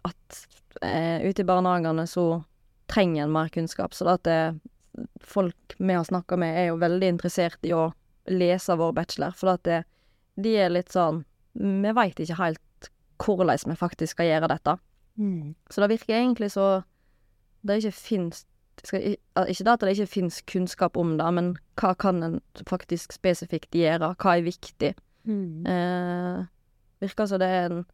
at 0.08 0.41
eh, 0.82 1.24
ute 1.28 1.44
i 1.44 1.48
barnehagene 1.48 2.06
så 2.10 2.44
trenger 2.91 3.24
en 3.24 3.34
mer 3.34 3.50
kunnskap. 3.54 3.94
Så 3.94 4.08
det 4.08 4.17
at 4.20 4.28
det, 4.28 5.06
folk 5.24 5.76
vi 5.78 5.94
har 5.94 6.06
snakka 6.08 6.38
med, 6.39 6.58
er 6.58 6.70
jo 6.72 6.82
veldig 6.82 7.13
interessert 7.15 7.60
i 7.67 7.74
å 7.76 7.91
lese 8.32 8.76
vår 8.78 8.96
bachelor. 8.98 9.36
For 9.38 9.56
at 9.56 9.63
det, 9.67 9.84
de 10.41 10.56
er 10.60 10.74
litt 10.74 10.91
sånn 10.94 11.24
Vi 11.52 11.91
veit 11.91 12.20
ikke 12.24 12.38
helt 12.39 12.88
hvordan 13.22 13.60
vi 13.67 13.76
faktisk 13.76 14.15
skal 14.15 14.30
gjøre 14.30 14.50
dette. 14.54 14.78
Mm. 15.20 15.54
Så 15.70 15.82
det 15.84 15.89
virker 15.91 16.15
egentlig 16.15 16.52
så 16.56 16.84
det 17.67 17.82
ikke 17.82 17.91
fins 17.91 18.46
Ikke 18.82 19.65
det 19.65 19.74
at 19.74 19.84
det 19.84 19.91
ikke 19.94 20.10
fins 20.10 20.39
kunnskap 20.50 20.96
om 20.98 21.17
det, 21.20 21.28
men 21.36 21.52
hva 21.78 21.91
kan 21.94 22.24
en 22.24 22.39
faktisk 22.65 23.13
spesifikt 23.13 23.76
gjøre? 23.78 24.15
Hva 24.17 24.38
er 24.38 24.48
viktig? 24.48 24.94
Mm. 25.28 25.67
Eh, 25.70 26.39
virker 27.01 27.25
som 27.27 27.39
det 27.41 27.47
er 27.49 27.65
en 27.71 27.85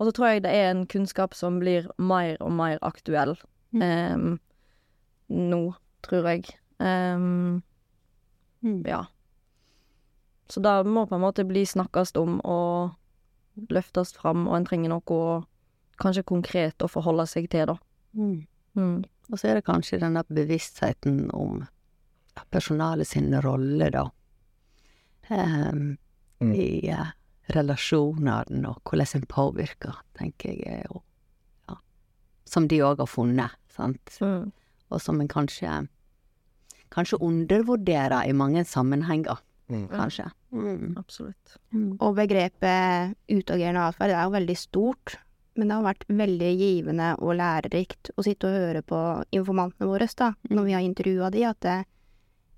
Og 0.00 0.06
så 0.08 0.12
tror 0.16 0.26
jeg 0.32 0.42
det 0.42 0.50
er 0.50 0.70
en 0.70 0.86
kunnskap 0.86 1.34
som 1.34 1.60
blir 1.60 1.86
mer 1.98 2.36
og 2.40 2.50
mer 2.52 2.78
aktuell 2.82 3.36
Mm. 3.72 3.82
eh, 3.82 4.38
nå, 5.30 5.74
tror 6.02 6.24
jeg. 6.28 6.44
Um, 6.80 7.62
Mm. 8.62 8.82
ja. 8.86 9.04
Så 10.48 10.60
det 10.62 10.86
må 10.86 11.06
på 11.08 11.14
en 11.14 11.20
måte 11.22 11.44
bli 11.46 11.62
snakkes 11.64 12.12
om 12.16 12.40
og 12.44 12.90
løftes 13.70 14.12
fram, 14.12 14.46
og 14.48 14.56
en 14.56 14.64
trenger 14.66 14.88
noe 14.88 15.00
å 15.06 15.44
kanskje 15.98 16.22
konkret 16.24 16.78
å 16.82 16.88
forholde 16.90 17.26
seg 17.26 17.48
til, 17.50 17.66
da. 17.66 17.76
Mm. 18.14 18.46
Mm. 18.76 19.04
Og 19.30 19.38
så 19.38 19.48
er 19.48 19.54
det 19.54 19.64
kanskje 19.64 20.00
denne 20.00 20.22
bevisstheten 20.28 21.30
om 21.32 21.66
personalet 22.50 23.06
sin 23.06 23.32
rolle, 23.40 23.90
da. 23.90 24.08
um, 25.30 25.96
Mm. 26.40 26.54
i 26.54 26.88
eh, 26.90 27.12
relasjonene, 27.50 28.68
og 28.68 28.80
hvordan 28.84 29.16
en 29.16 29.26
påvirker, 29.26 29.96
tenker 30.18 30.50
jeg 30.50 30.62
er 30.66 30.84
jo 30.90 31.02
ja, 31.68 31.76
Som 32.46 32.68
de 32.68 32.78
òg 32.82 32.98
har 32.98 33.06
funnet, 33.06 33.50
sant, 33.68 34.18
Mm. 34.20 34.52
og 34.90 35.00
som 35.00 35.20
en 35.20 35.28
kanskje 35.28 35.88
Kanskje 36.92 37.18
undervurderer 37.24 38.28
i 38.28 38.32
mange 38.32 38.64
sammenhenger, 38.64 39.38
Mm. 39.70 39.88
kanskje. 39.88 40.30
Mm. 40.52 40.96
Absolutt. 40.98 41.56
Mm. 41.72 41.96
Og 42.00 42.14
begrepet 42.16 43.14
utagerende 43.30 43.80
atferd 43.88 44.10
er 44.10 44.24
jo 44.24 44.30
veldig 44.34 44.56
stort, 44.58 45.16
men 45.56 45.68
det 45.68 45.74
har 45.76 45.94
vært 45.94 46.04
veldig 46.08 46.58
givende 46.58 47.14
og 47.18 47.36
lærerikt 47.36 48.10
å 48.18 48.22
sitte 48.22 48.44
og 48.44 48.52
høre 48.52 48.82
på 48.82 49.24
informantene 49.32 49.88
våre, 49.88 50.08
da, 50.14 50.34
når 50.50 50.64
vi 50.64 50.72
har 50.72 50.82
intervjua 50.82 51.30
de, 51.32 51.44
at 51.44 51.60
det, 51.60 51.84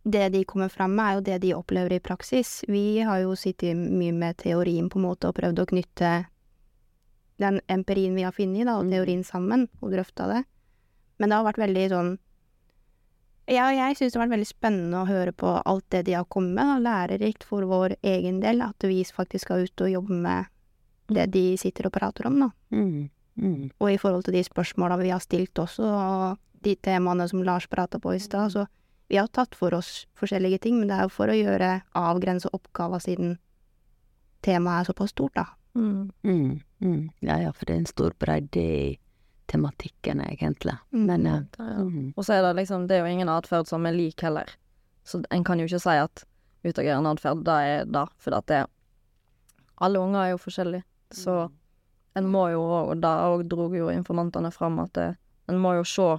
det 0.04 0.28
de 0.34 0.44
kommer 0.44 0.68
fram 0.68 0.94
med, 0.96 1.04
er 1.04 1.14
jo 1.14 1.24
det 1.24 1.38
de 1.42 1.54
opplever 1.56 1.96
i 1.96 2.00
praksis. 2.04 2.60
Vi 2.68 3.00
har 3.00 3.22
jo 3.22 3.36
sittet 3.36 3.76
mye 3.76 4.12
med 4.12 4.36
teorien 4.42 4.90
på 4.92 5.00
en 5.00 5.06
måte 5.08 5.30
og 5.30 5.38
prøvd 5.38 5.62
å 5.62 5.68
knytte 5.70 6.10
den 7.40 7.60
empirien 7.72 8.14
vi 8.14 8.26
har 8.26 8.34
funnet, 8.36 8.68
da, 8.68 8.76
og 8.78 8.90
teorien 8.92 9.24
sammen, 9.24 9.66
og 9.80 9.94
drøfta 9.96 10.28
det. 10.30 10.42
Men 11.18 11.30
det 11.30 11.38
har 11.38 11.48
vært 11.48 11.64
veldig 11.64 11.88
sånn 11.94 12.12
ja, 13.44 13.66
jeg 13.76 13.98
syns 13.98 14.14
det 14.14 14.16
har 14.16 14.22
vært 14.24 14.38
veldig 14.38 14.48
spennende 14.48 15.00
å 15.02 15.08
høre 15.08 15.32
på 15.36 15.50
alt 15.68 15.84
det 15.92 16.06
de 16.06 16.14
har 16.16 16.24
kommet 16.32 16.56
med, 16.56 16.70
og 16.78 16.84
lærerikt 16.86 17.44
for 17.44 17.66
vår 17.68 17.98
egen 18.00 18.38
del, 18.40 18.62
at 18.64 18.86
vi 18.88 19.02
faktisk 19.04 19.44
skal 19.44 19.66
ut 19.66 19.84
og 19.84 19.90
jobbe 19.92 20.16
med 20.16 20.48
det 21.12 21.26
de 21.34 21.42
sitter 21.60 21.90
og 21.90 21.92
prater 21.92 22.30
om, 22.30 22.38
da. 22.40 22.48
Mm. 22.72 23.10
Mm. 23.36 23.68
Og 23.82 23.90
i 23.90 23.98
forhold 24.00 24.24
til 24.24 24.38
de 24.38 24.44
spørsmåla 24.46 24.96
vi 25.02 25.12
har 25.12 25.20
stilt 25.20 25.60
også, 25.60 25.84
og 25.84 26.64
de 26.64 26.72
temaene 26.80 27.26
som 27.28 27.42
Lars 27.44 27.68
prata 27.68 28.00
på 28.00 28.14
i 28.16 28.22
stad, 28.22 28.54
så 28.54 28.64
vi 29.14 29.18
har 29.20 29.28
tatt 29.30 29.54
for 29.54 29.74
oss 29.74 30.08
forskjellige 30.18 30.58
ting, 30.58 30.80
men 30.80 30.88
det 30.90 30.96
er 30.96 31.04
jo 31.06 31.10
for 31.14 31.30
å 31.30 31.36
gjøre 31.38 31.68
avgrense 31.94 32.50
oppgaver 32.50 32.98
siden 32.98 33.36
temaet 34.42 34.80
er 34.80 34.88
såpass 34.88 35.12
stort, 35.14 35.36
da. 35.38 35.44
Mm. 35.78 36.10
Mm. 36.26 36.48
Mm. 36.82 37.04
Ja, 37.22 37.36
ja, 37.38 37.52
for 37.54 37.68
det 37.68 37.76
er 37.76 37.82
en 37.84 37.86
stor 37.86 38.16
bredde 38.18 38.58
i 38.58 38.88
tematikken, 39.46 40.18
egentlig. 40.24 40.74
Mm. 40.90 41.04
Men 41.06 41.28
Ja, 41.30 41.36
ja. 41.58 41.84
mm. 41.86 42.10
Og 42.16 42.26
så 42.26 42.34
er 42.34 42.42
det 42.42 42.56
liksom, 42.58 42.88
det 42.90 42.96
er 42.96 43.04
jo 43.04 43.12
ingen 43.14 43.30
atferd 43.30 43.70
som 43.70 43.86
er 43.86 43.94
lik 43.94 44.26
heller. 44.26 44.50
Så 45.06 45.22
en 45.30 45.46
kan 45.46 45.62
jo 45.62 45.70
ikke 45.70 45.84
si 45.86 45.94
at 45.94 46.26
utagerende 46.66 47.14
atferd, 47.14 47.46
det 47.46 47.60
er 47.70 47.86
det, 47.86 48.06
for 48.18 48.34
at 48.34 48.50
det 48.50 48.64
Alle 49.78 50.02
unger 50.02 50.24
er 50.24 50.34
jo 50.34 50.42
forskjellige, 50.42 50.82
så 51.14 51.38
en 52.18 52.26
må 52.34 52.48
jo, 52.50 52.66
og 52.66 52.98
da 52.98 53.28
òg 53.30 53.46
dro 53.46 53.70
jo 53.74 53.94
informantene 53.94 54.50
fram 54.50 54.82
at 54.82 54.92
det, 54.98 55.08
en 55.46 55.58
må 55.62 55.78
jo 55.78 55.86
se 55.86 56.10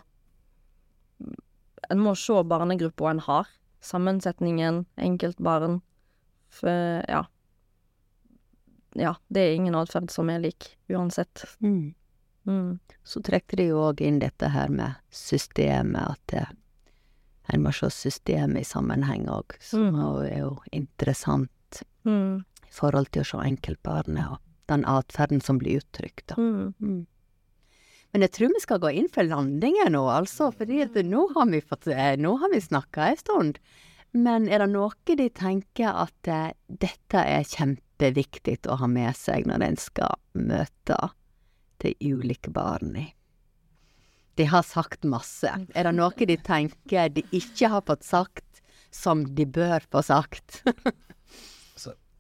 En 1.90 2.00
må 2.00 2.16
se 2.18 2.34
barnegruppa 2.44 3.10
en 3.12 3.20
har. 3.20 3.48
Sammensetningen, 3.82 4.86
enkeltbarn. 4.98 5.82
For 6.50 6.70
ja. 7.10 7.26
Ja, 8.96 9.16
det 9.28 9.42
er 9.44 9.56
ingen 9.58 9.76
atferd 9.76 10.10
som 10.14 10.30
er 10.32 10.40
lik, 10.40 10.70
uansett. 10.90 11.44
Mm. 11.60 11.94
Mm. 12.48 12.80
Så 13.04 13.20
trekte 13.26 13.58
de 13.60 13.66
jo 13.74 13.82
òg 13.90 14.02
inn 14.06 14.20
dette 14.22 14.48
her 14.54 14.70
med 14.72 14.96
systemet, 15.12 16.14
at 16.16 16.22
det, 16.32 16.46
en 17.54 17.62
må 17.66 17.74
se 17.76 17.90
systemet 17.92 18.62
i 18.64 18.70
sammenheng 18.70 19.28
òg, 19.30 19.58
som 19.60 19.92
Mm. 19.94 20.26
er 20.32 20.38
jo 20.40 20.58
interessant 20.72 21.84
Mm. 22.06 22.46
i 22.64 22.72
forhold 22.72 23.12
til 23.12 23.22
å 23.24 23.26
se 23.26 23.38
enkeltbarnet 23.50 24.32
og 24.32 24.40
den 24.68 24.86
atferden 24.86 25.42
som 25.44 25.60
blir 25.60 25.82
uttrykt, 25.82 26.28
da. 26.28 26.36
Men 28.16 28.24
jeg 28.24 28.32
tror 28.32 28.54
vi 28.54 28.60
skal 28.64 28.80
gå 28.80 28.90
inn 28.96 29.10
for 29.12 29.28
landingen 29.28 29.92
nå, 29.92 30.06
altså, 30.08 30.46
fordi 30.56 30.86
nå 31.04 31.26
har 31.34 31.50
vi 31.52 31.60
fått 31.60 31.90
eh, 31.92 32.14
vi 32.16 32.62
snakka 32.64 33.10
en 33.10 33.18
stund. 33.20 33.58
Men 34.16 34.48
er 34.48 34.64
det 34.64 34.70
noe 34.72 35.18
de 35.20 35.26
tenker 35.36 35.92
at 35.92 36.30
eh, 36.32 36.54
dette 36.72 37.20
er 37.20 37.44
kjempeviktig 37.44 38.62
å 38.72 38.78
ha 38.80 38.88
med 38.88 39.12
seg 39.20 39.44
når 39.52 39.66
en 39.68 39.76
skal 39.76 40.16
møte 40.32 40.96
de 41.84 41.92
ulike 42.00 42.56
barna? 42.56 43.10
De 44.40 44.48
har 44.48 44.64
sagt 44.64 45.04
masse. 45.04 45.52
Er 45.76 45.84
det 45.84 45.96
noe 46.00 46.30
de 46.32 46.40
tenker 46.40 47.12
de 47.12 47.28
ikke 47.36 47.68
har 47.76 47.84
fått 47.84 48.08
sagt, 48.08 48.64
som 48.96 49.28
de 49.36 49.44
bør 49.44 49.84
få 49.92 50.08
sagt? 50.08 50.64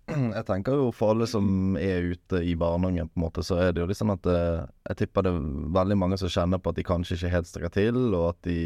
Jeg 0.37 0.45
tenker 0.45 0.77
jo 0.77 0.89
for 0.93 1.15
alle 1.15 1.25
som 1.29 1.77
er 1.81 2.11
ute 2.13 2.41
i 2.45 2.53
barnehagen, 2.59 3.09
på 3.09 3.19
en 3.19 3.25
måte, 3.25 3.43
så 3.45 3.57
er 3.61 3.73
det 3.73 3.81
jo 3.81 3.87
litt 3.89 3.97
sånn 3.97 4.13
at 4.13 4.27
eh, 4.29 4.65
jeg 4.91 4.99
tipper 4.99 5.25
det 5.25 5.31
er 5.33 5.47
veldig 5.79 5.97
mange 5.97 6.19
som 6.21 6.29
kjenner 6.29 6.61
på 6.61 6.71
at 6.71 6.77
de 6.77 6.85
kanskje 6.85 7.17
ikke 7.17 7.31
helt 7.33 7.49
strekker 7.49 7.73
til, 7.73 7.97
og 8.13 8.27
at 8.33 8.39
de 8.45 8.59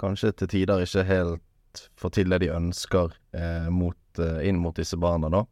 kanskje 0.00 0.32
til 0.32 0.52
tider 0.52 0.84
ikke 0.84 1.04
helt 1.08 1.42
får 2.00 2.14
til 2.16 2.32
det 2.32 2.40
de 2.44 2.54
ønsker 2.56 3.12
eh, 3.36 3.68
mot, 3.72 4.00
eh, 4.22 4.40
inn 4.48 4.60
mot 4.60 4.76
disse 4.76 4.96
barna, 5.00 5.28
da. 5.32 5.44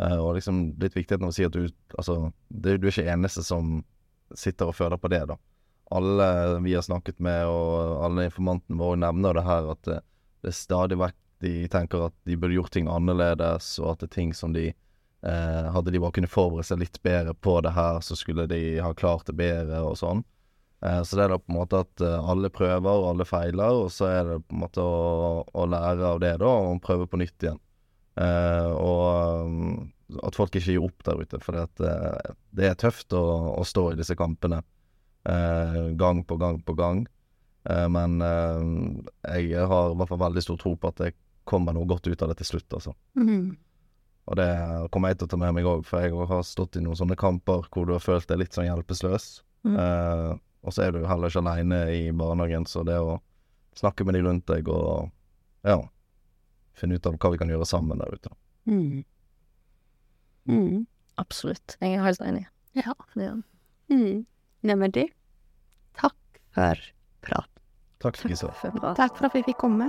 Eh, 0.00 0.16
og 0.16 0.38
liksom 0.38 0.62
litt 0.80 0.96
viktig 0.96 1.20
å 1.20 1.34
si 1.34 1.46
at 1.46 1.56
du 1.56 1.68
Altså, 1.98 2.30
det, 2.48 2.78
du 2.78 2.88
er 2.88 2.92
ikke 2.92 3.12
eneste 3.12 3.42
som 3.44 3.82
sitter 4.36 4.70
og 4.70 4.76
føler 4.76 5.00
på 5.00 5.10
det, 5.12 5.24
da. 5.30 5.38
Alle 5.92 6.28
vi 6.64 6.74
har 6.76 6.84
snakket 6.84 7.20
med, 7.24 7.46
og 7.48 8.04
alle 8.04 8.28
informantene 8.28 8.80
våre 8.80 9.00
nevner 9.00 9.38
det 9.38 9.44
her, 9.46 9.70
at 9.72 9.84
det, 9.88 10.02
det 10.44 10.52
er 10.52 10.56
stadig 10.56 10.98
vekk 11.00 11.16
de 11.44 11.68
tenker 11.70 12.08
at 12.08 12.14
de 12.28 12.36
burde 12.36 12.56
gjort 12.56 12.74
ting 12.74 12.88
annerledes, 12.90 13.76
og 13.82 13.92
at 13.92 14.02
det 14.02 14.10
er 14.10 14.14
ting 14.16 14.34
som 14.34 14.54
de 14.56 14.68
eh, 14.70 15.68
Hadde 15.74 15.94
de 15.94 16.00
bare 16.02 16.14
kunnet 16.16 16.32
forberede 16.32 16.66
seg 16.68 16.82
litt 16.82 16.98
bedre 17.02 17.34
på 17.34 17.58
det 17.66 17.74
her, 17.76 18.00
så 18.04 18.16
skulle 18.18 18.48
de 18.50 18.78
ha 18.82 18.92
klart 18.94 19.26
det 19.30 19.36
bedre, 19.38 19.82
og 19.86 19.98
sånn. 20.00 20.24
Eh, 20.86 21.00
så 21.02 21.18
det 21.18 21.24
er 21.26 21.34
da 21.34 21.40
på 21.42 21.52
en 21.52 21.58
måte 21.60 21.84
at 21.86 22.04
eh, 22.04 22.30
alle 22.32 22.50
prøver, 22.54 22.90
og 22.90 23.12
alle 23.12 23.26
feiler, 23.28 23.84
og 23.84 23.90
så 23.94 24.10
er 24.10 24.22
det 24.32 24.42
på 24.46 24.58
en 24.58 24.62
måte 24.66 24.84
å, 24.84 25.46
å 25.46 25.66
lære 25.70 26.12
av 26.14 26.20
det, 26.22 26.36
da, 26.42 26.52
og 26.68 26.82
prøve 26.84 27.08
på 27.10 27.20
nytt 27.22 27.46
igjen. 27.46 27.62
Eh, 28.18 28.70
og 28.74 29.46
um, 29.46 29.90
at 30.24 30.38
folk 30.38 30.54
ikke 30.56 30.72
gir 30.72 30.86
opp 30.86 31.04
der 31.06 31.20
ute, 31.22 31.38
for 31.44 31.54
det, 31.54 31.86
eh, 31.86 32.34
det 32.56 32.70
er 32.70 32.78
tøft 32.80 33.14
å, 33.14 33.22
å 33.60 33.66
stå 33.66 33.92
i 33.92 33.98
disse 34.00 34.16
kampene. 34.18 34.62
eh, 35.28 35.90
gang 36.00 36.24
på 36.24 36.38
gang 36.40 36.62
på 36.64 36.74
gang. 36.78 37.06
Men 37.68 38.14
jeg 38.22 39.66
har 39.68 39.90
i 39.90 39.96
hvert 39.98 40.08
fall 40.08 40.20
veldig 40.22 40.40
stor 40.40 40.56
tro 40.56 40.70
på 40.78 40.88
at 40.88 41.00
det 41.02 41.08
kommer 41.48 41.74
noe 41.76 41.88
godt 41.88 42.06
ut 42.08 42.22
av 42.22 42.32
det 42.32 42.38
til 42.42 42.52
slutt, 42.52 42.68
altså. 42.76 42.94
Mm. 43.18 43.56
Og 44.28 44.36
det 44.36 44.48
kommer 44.92 45.12
jeg 45.12 45.20
til 45.20 45.28
å 45.28 45.32
ta 45.32 45.38
med 45.40 45.54
meg 45.56 45.68
òg, 45.68 45.86
for 45.88 46.04
jeg 46.04 46.12
har 46.30 46.42
stått 46.44 46.76
i 46.76 46.82
noen 46.84 46.98
sånne 46.98 47.16
kamper 47.18 47.64
hvor 47.72 47.88
du 47.88 47.94
har 47.94 48.04
følt 48.04 48.28
deg 48.28 48.42
litt 48.42 48.56
sånn 48.56 48.68
hjelpeløs. 48.68 49.28
Mm. 49.64 49.76
Eh, 49.80 50.32
og 50.68 50.74
så 50.74 50.84
er 50.84 50.92
du 50.92 51.06
heller 51.08 51.32
ikke 51.32 51.40
aleine 51.40 51.78
i 51.94 52.02
barnehagen, 52.12 52.66
så 52.68 52.84
det 52.84 52.98
å 53.00 53.16
snakke 53.78 54.04
med 54.04 54.18
de 54.18 54.24
rundt 54.26 54.44
deg 54.50 54.68
og 54.68 55.08
ja, 55.64 55.78
finne 56.76 56.98
ut 56.98 57.08
av 57.08 57.16
hva 57.16 57.32
vi 57.32 57.40
kan 57.40 57.52
gjøre 57.52 57.68
sammen 57.68 58.02
der 58.02 58.12
ute. 58.12 58.32
Mm. 58.68 59.04
Mm. 60.48 60.84
Absolutt. 61.20 61.78
Jeg 61.80 61.96
er 61.96 62.04
helt 62.04 62.24
enig. 62.24 62.44
Ja. 62.76 62.92
Ja. 63.16 63.32
Mm. 63.88 64.26
Neimen, 64.66 64.92
du, 64.92 65.06
takk 65.96 66.18
for 66.52 66.84
prat. 67.24 67.50
Takk. 67.98 68.18
For. 68.18 68.92
Takk 68.94 69.16
for 69.16 69.26
at 69.26 69.34
vi 69.34 69.42
fikk 69.48 69.58
komme. 69.64 69.88